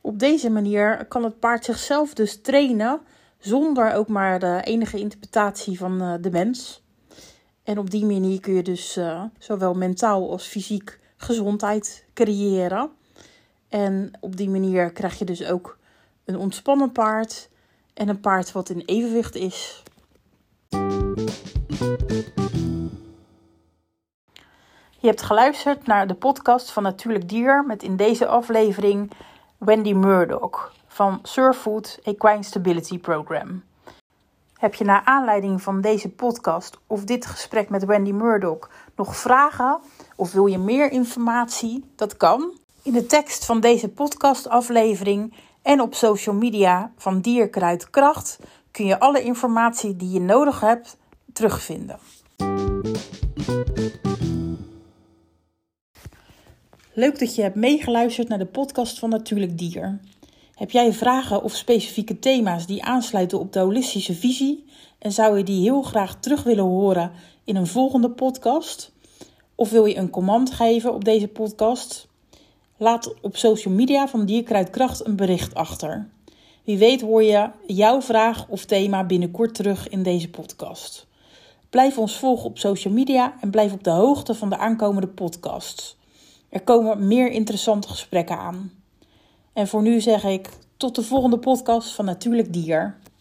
Op 0.00 0.18
deze 0.18 0.50
manier 0.50 1.06
kan 1.06 1.24
het 1.24 1.38
paard 1.38 1.64
zichzelf 1.64 2.14
dus 2.14 2.40
trainen 2.40 3.00
zonder 3.38 3.92
ook 3.92 4.08
maar 4.08 4.38
de 4.38 4.60
enige 4.64 4.98
interpretatie 4.98 5.78
van 5.78 6.00
eh, 6.00 6.14
de 6.20 6.30
mens. 6.30 6.82
En 7.62 7.78
op 7.78 7.90
die 7.90 8.04
manier 8.04 8.40
kun 8.40 8.54
je 8.54 8.62
dus 8.62 8.96
eh, 8.96 9.22
zowel 9.38 9.74
mentaal 9.74 10.30
als 10.30 10.46
fysiek 10.46 11.00
gezondheid 11.16 12.04
creëren. 12.14 12.97
En 13.68 14.12
op 14.20 14.36
die 14.36 14.50
manier 14.50 14.92
krijg 14.92 15.18
je 15.18 15.24
dus 15.24 15.44
ook 15.44 15.78
een 16.24 16.36
ontspannen 16.36 16.92
paard 16.92 17.48
en 17.94 18.08
een 18.08 18.20
paard 18.20 18.52
wat 18.52 18.68
in 18.68 18.82
evenwicht 18.86 19.34
is. 19.34 19.82
Je 25.00 25.06
hebt 25.06 25.22
geluisterd 25.22 25.86
naar 25.86 26.06
de 26.06 26.14
podcast 26.14 26.70
van 26.70 26.82
Natuurlijk 26.82 27.28
Dier 27.28 27.64
met 27.66 27.82
in 27.82 27.96
deze 27.96 28.26
aflevering 28.26 29.10
Wendy 29.58 29.92
Murdoch 29.92 30.72
van 30.86 31.18
Surfood 31.22 31.98
Equine 32.02 32.42
Stability 32.42 32.98
Program. 32.98 33.62
Heb 34.54 34.74
je 34.74 34.84
naar 34.84 35.02
aanleiding 35.04 35.62
van 35.62 35.80
deze 35.80 36.10
podcast 36.10 36.78
of 36.86 37.04
dit 37.04 37.26
gesprek 37.26 37.68
met 37.68 37.84
Wendy 37.84 38.12
Murdoch 38.12 38.70
nog 38.96 39.16
vragen 39.16 39.80
of 40.16 40.32
wil 40.32 40.46
je 40.46 40.58
meer 40.58 40.90
informatie? 40.90 41.84
Dat 41.94 42.16
kan. 42.16 42.57
In 42.82 42.92
de 42.92 43.06
tekst 43.06 43.44
van 43.44 43.60
deze 43.60 43.88
podcastaflevering 43.88 45.34
en 45.62 45.80
op 45.80 45.94
social 45.94 46.34
media 46.34 46.92
van 46.96 47.20
Dierkruidkracht 47.20 48.38
kun 48.70 48.86
je 48.86 49.00
alle 49.00 49.22
informatie 49.22 49.96
die 49.96 50.10
je 50.10 50.20
nodig 50.20 50.60
hebt 50.60 50.96
terugvinden. 51.32 51.98
Leuk 56.92 57.18
dat 57.18 57.34
je 57.34 57.42
hebt 57.42 57.54
meegeluisterd 57.54 58.28
naar 58.28 58.38
de 58.38 58.46
podcast 58.46 58.98
van 58.98 59.08
Natuurlijk 59.08 59.58
Dier. 59.58 60.00
Heb 60.54 60.70
jij 60.70 60.92
vragen 60.92 61.42
of 61.42 61.54
specifieke 61.54 62.18
thema's 62.18 62.66
die 62.66 62.84
aansluiten 62.84 63.38
op 63.38 63.52
de 63.52 63.60
holistische 63.60 64.14
visie 64.14 64.64
en 64.98 65.12
zou 65.12 65.38
je 65.38 65.44
die 65.44 65.62
heel 65.62 65.82
graag 65.82 66.20
terug 66.20 66.42
willen 66.42 66.64
horen 66.64 67.12
in 67.44 67.56
een 67.56 67.66
volgende 67.66 68.10
podcast? 68.10 68.92
Of 69.54 69.70
wil 69.70 69.84
je 69.84 69.96
een 69.96 70.10
command 70.10 70.52
geven 70.52 70.94
op 70.94 71.04
deze 71.04 71.28
podcast? 71.28 72.07
Laat 72.80 73.14
op 73.20 73.36
social 73.36 73.74
media 73.74 74.08
van 74.08 74.24
Dierkruidkracht 74.24 75.06
een 75.06 75.16
bericht 75.16 75.54
achter. 75.54 76.08
Wie 76.64 76.78
weet 76.78 77.00
hoor 77.00 77.22
je 77.22 77.50
jouw 77.66 78.02
vraag 78.02 78.48
of 78.48 78.64
thema 78.64 79.04
binnenkort 79.04 79.54
terug 79.54 79.88
in 79.88 80.02
deze 80.02 80.30
podcast. 80.30 81.06
Blijf 81.70 81.98
ons 81.98 82.18
volgen 82.18 82.44
op 82.44 82.58
social 82.58 82.94
media 82.94 83.34
en 83.40 83.50
blijf 83.50 83.72
op 83.72 83.84
de 83.84 83.90
hoogte 83.90 84.34
van 84.34 84.50
de 84.50 84.56
aankomende 84.56 85.06
podcasts. 85.06 85.96
Er 86.48 86.60
komen 86.60 87.06
meer 87.06 87.30
interessante 87.30 87.88
gesprekken 87.88 88.38
aan. 88.38 88.72
En 89.52 89.68
voor 89.68 89.82
nu 89.82 90.00
zeg 90.00 90.24
ik 90.24 90.48
tot 90.76 90.94
de 90.94 91.02
volgende 91.02 91.38
podcast 91.38 91.94
van 91.94 92.04
Natuurlijk 92.04 92.52
Dier. 92.52 92.96